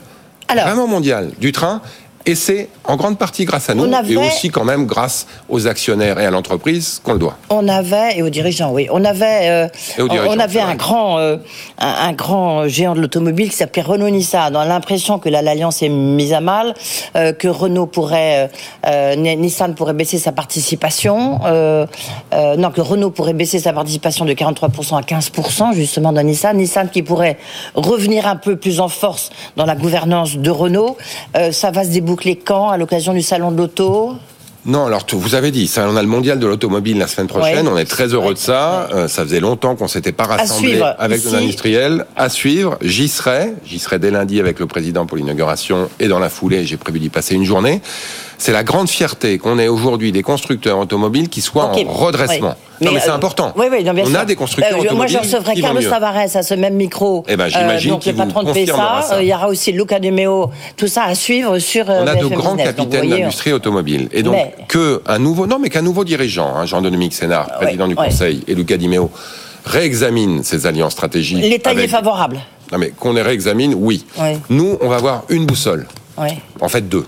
vraiment 0.50 0.88
mondial, 0.88 1.32
du 1.40 1.52
train. 1.52 1.82
Et 2.26 2.36
c'est 2.36 2.70
en 2.86 2.98
grande 2.98 3.18
partie 3.18 3.46
grâce 3.46 3.70
à 3.70 3.74
nous 3.74 3.92
et 4.08 4.18
aussi 4.18 4.50
quand 4.50 4.64
même 4.64 4.86
grâce 4.86 5.26
aux 5.50 5.68
actionnaires 5.68 6.20
et 6.20 6.26
à 6.26 6.32
l'entreprise 6.32 7.02
qu'on 7.04 7.14
le 7.14 7.20
doit. 7.20 7.38
On 7.50 7.68
avait 7.68 8.18
et 8.18 8.22
aux 8.22 8.30
dirigeants, 8.30 8.72
oui. 8.72 8.88
On 8.92 9.04
avait, 9.04 9.50
euh, 9.50 9.68
on 10.00 10.40
avait 10.40 10.60
un 10.60 10.76
grand, 10.76 11.18
euh, 11.18 11.38
un, 11.80 12.14
grand 12.14 12.68
géant 12.68 12.94
de 12.94 13.02
l'automobile 13.02 13.50
qui 13.50 13.56
s'appelait 13.56 13.82
Renault 13.82 14.10
Nissan. 14.10 14.54
Dans 14.54 14.64
l'impression 14.64 15.18
que 15.18 15.30
l'alliance 15.30 15.82
est 15.82 15.90
mise 15.90 16.34
à 16.34 16.42
mal, 16.42 16.76
euh, 17.16 17.34
que 17.34 17.48
Renault 17.48 17.88
pourrait, 17.88 18.52
Nissan 19.18 19.74
pourrait 19.74 19.94
baisser 19.94 20.20
sa 20.20 20.32
participation, 20.32 21.40
non 22.34 22.72
que 22.72 22.82
Renault 22.82 23.12
pourrait 23.12 23.34
baisser 23.34 23.60
sa 23.60 23.74
participation 23.74 24.26
de 24.26 24.34
43% 24.34 24.98
à 24.98 25.02
15% 25.02 25.74
justement 25.74 26.14
dans 26.14 26.24
Nissan. 26.24 26.58
Nissan 26.58 26.90
qui 26.90 27.02
pourrait 27.02 27.38
revenir 27.74 28.28
un 28.28 28.36
peu 28.36 28.58
plus 28.58 28.80
en 28.80 28.90
force 28.90 29.32
dans 29.58 29.66
la 29.66 29.76
gouvernance 29.76 30.38
de 30.38 30.50
Renault. 30.50 30.98
ça 31.52 31.72
va 31.72 31.84
se 31.84 31.90
déboucher 31.90 32.11
boucler 32.12 32.36
quand 32.36 32.70
À 32.70 32.78
l'occasion 32.78 33.14
du 33.14 33.22
salon 33.22 33.52
de 33.52 33.58
l'auto 33.58 34.14
non, 34.64 34.86
alors 34.86 35.08
vous 35.12 35.34
avez 35.34 35.50
dit, 35.50 35.66
ça, 35.66 35.88
on 35.90 35.96
a 35.96 36.04
le 36.04 36.08
mondial 36.08 36.38
de 36.38 36.46
l'automobile 36.46 37.00
la 37.00 37.08
semaine 37.08 37.26
prochaine. 37.26 37.68
On 37.68 37.80
est 37.80 37.86
très 37.86 38.14
heureux 38.14 38.36
de 38.36 38.38
ça. 38.38 38.90
Euh, 38.94 39.08
ça 39.08 39.24
faisait 39.24 39.40
longtemps 39.40 39.76
qu'on 39.76 39.88
s'était 39.88 40.12
pas 40.12 40.26
rassemblé 40.26 40.80
avec 41.00 41.26
nos 41.26 41.34
industriels. 41.34 42.06
À 42.16 42.30
suivre, 42.30 42.78
j'y 42.84 43.08
serai. 43.08 43.56
J'y 43.66 43.80
serai 43.80 43.98
dès 43.98 44.12
lundi 44.12 44.40
avec 44.40 44.60
le 44.60 44.68
président 44.68 45.08
pour 45.08 45.18
l'inauguration 45.18 45.90
et 46.00 46.08
dans 46.08 46.20
la 46.20 46.30
foulée, 46.30 46.64
j'ai 46.64 46.78
prévu 46.78 47.00
d'y 47.00 47.10
passer 47.10 47.34
une 47.34 47.44
journée. 47.44 47.82
C'est 48.42 48.54
la 48.54 48.64
grande 48.64 48.90
fierté 48.90 49.38
qu'on 49.38 49.60
ait 49.60 49.68
aujourd'hui 49.68 50.12
des 50.12 50.24
constructeurs 50.24 50.80
automobiles 50.80 51.30
qui 51.30 51.42
soient 51.42 51.66
en 51.66 51.84
redressement. 51.84 52.56
Mais, 52.80 52.88
non, 52.88 52.94
mais 52.94 53.00
c'est 53.00 53.12
euh, 53.12 53.14
important. 53.14 53.54
Oui, 53.56 53.68
oui, 53.72 53.86
on 53.88 54.16
a 54.16 54.26
des 54.26 54.36
constructeurs 54.36 54.80
automobiles. 54.80 54.98
Moi, 54.98 55.06
je 55.06 55.18
recevrai 55.20 55.62
Carlos 55.62 55.82
Tavares 55.84 56.18
à 56.18 56.42
ce 56.42 56.56
même 56.56 56.74
micro. 56.74 57.24
Eh 57.28 57.36
ben, 57.36 57.50
j'imagine 57.50 57.92
euh, 57.92 57.94
donc 57.94 58.06
le 58.08 58.14
patron 58.14 58.42
de 58.42 58.52
PSA. 58.52 59.22
Il 59.22 59.28
y 59.28 59.34
aura 59.36 59.48
aussi 59.48 59.72
Luca 59.72 60.00
De 60.00 60.10
Meo. 60.10 60.50
Tout 60.76 60.88
ça 60.88 61.04
à 61.04 61.14
suivre 61.14 61.60
sur. 61.60 61.88
On 61.88 62.08
a 62.08 62.16
de 62.16 62.26
grands 62.26 62.56
capitaines 62.56 63.12
d'industrie 63.12 63.54
automobile. 63.54 64.10
Et 64.12 64.24
donc, 64.24 64.36
que 64.68 65.04
un 65.06 65.20
nouveau, 65.20 65.46
non, 65.46 65.60
mais 65.60 65.70
qu'un 65.70 65.84
nouveau 65.84 66.04
dirigeant, 66.04 66.56
hein, 66.56 66.66
Jean-Dominique 66.66 67.14
Sénard, 67.14 67.48
président 67.60 67.88
du 67.88 67.96
Conseil, 67.96 68.44
et 68.48 68.56
Luca 68.56 68.76
Di 68.76 68.88
Meo, 68.88 69.12
réexamine 69.66 70.44
ses 70.44 70.66
alliances 70.66 70.94
stratégiques. 70.94 71.44
L'État 71.44 71.74
est 71.74 71.88
favorable. 71.88 72.40
Non, 72.72 72.80
mais 72.80 72.90
qu'on 72.90 73.14
les 73.14 73.22
réexamine, 73.22 73.76
oui. 73.78 74.04
Nous, 74.50 74.80
on 74.82 74.88
va 74.88 74.96
avoir 74.96 75.26
une 75.30 75.46
boussole. 75.46 75.88
En 76.60 76.70
fait, 76.70 76.90
deux 76.90 77.06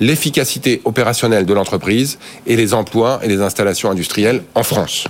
l'efficacité 0.00 0.80
opérationnelle 0.84 1.46
de 1.46 1.54
l'entreprise 1.54 2.18
et 2.46 2.56
les 2.56 2.74
emplois 2.74 3.20
et 3.22 3.28
les 3.28 3.40
installations 3.40 3.90
industrielles 3.90 4.42
en 4.54 4.62
France. 4.62 5.06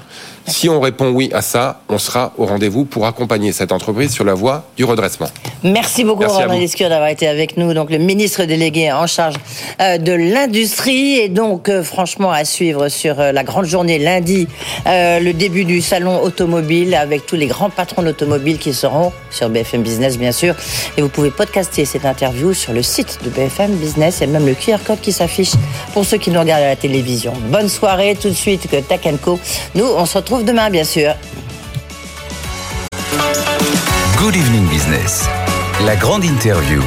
Si 0.47 0.69
on 0.69 0.81
répond 0.81 1.11
oui 1.11 1.31
à 1.33 1.43
ça, 1.43 1.81
on 1.89 1.99
sera 1.99 2.33
au 2.39 2.47
rendez-vous 2.47 2.85
pour 2.85 3.07
accompagner 3.07 3.53
cette 3.53 3.73
entreprise 3.73 4.11
sur 4.13 4.25
la 4.25 4.35
voie 4.35 4.65
du 4.77 4.85
redressement. 4.85 5.29
Merci 5.63 6.05
beaucoup, 6.05 6.25
Romain 6.25 6.59
Lescure, 6.59 6.89
d'avoir 6.89 7.11
été 7.11 7.29
avec 7.29 7.57
nous. 7.57 7.75
Donc, 7.75 7.91
le 7.91 7.99
ministre 7.99 8.45
délégué 8.45 8.91
en 8.91 9.07
charge 9.07 9.35
euh, 9.81 9.99
de 9.99 10.13
l'industrie. 10.13 11.19
Et 11.19 11.29
donc, 11.29 11.69
euh, 11.69 11.83
franchement, 11.83 12.31
à 12.31 12.45
suivre 12.45 12.89
sur 12.89 13.21
euh, 13.21 13.33
la 13.33 13.45
grande 13.45 13.67
journée 13.67 13.99
lundi, 13.99 14.49
le 14.87 15.33
début 15.33 15.65
du 15.65 15.81
salon 15.81 16.23
automobile 16.23 16.95
avec 16.95 17.27
tous 17.27 17.37
les 17.37 17.47
grands 17.47 17.71
patrons 17.71 18.03
d'automobile 18.03 18.59
qui 18.59 18.73
seront 18.73 19.13
sur 19.31 19.49
BFM 19.51 19.83
Business, 19.83 20.19
bien 20.19 20.33
sûr. 20.33 20.55
Et 20.97 21.03
vous 21.03 21.09
pouvez 21.09 21.31
podcaster 21.31 21.85
cette 21.85 22.07
interview 22.07 22.55
sur 22.55 22.73
le 22.73 22.83
site 22.83 23.19
de 23.25 23.31
BFM 23.31 23.73
Business 23.73 24.23
et 24.23 24.27
même 24.27 24.47
le 24.47 24.55
QR 24.55 24.79
code 24.85 25.01
qui 25.01 25.13
s'affiche 25.13 25.53
pour 25.93 26.05
ceux 26.05 26.17
qui 26.19 26.31
nous 26.31 26.41
regardent 26.41 26.63
à 26.63 26.69
la 26.69 26.77
télévision. 26.77 27.33
Bonne 27.51 27.69
soirée, 27.69 28.17
tout 28.21 28.29
de 28.29 28.35
suite, 28.35 28.69
que 28.69 28.77
Tech 28.77 29.01
Co. 29.23 29.39
Nous, 29.75 29.85
on 29.85 30.07
se 30.07 30.19
demain, 30.39 30.71
bien 30.71 30.85
sûr. 30.85 31.15
Good 34.19 34.37
Evening 34.37 34.69
Business, 34.69 35.29
la 35.85 35.97
grande 35.97 36.25
interview. 36.25 36.81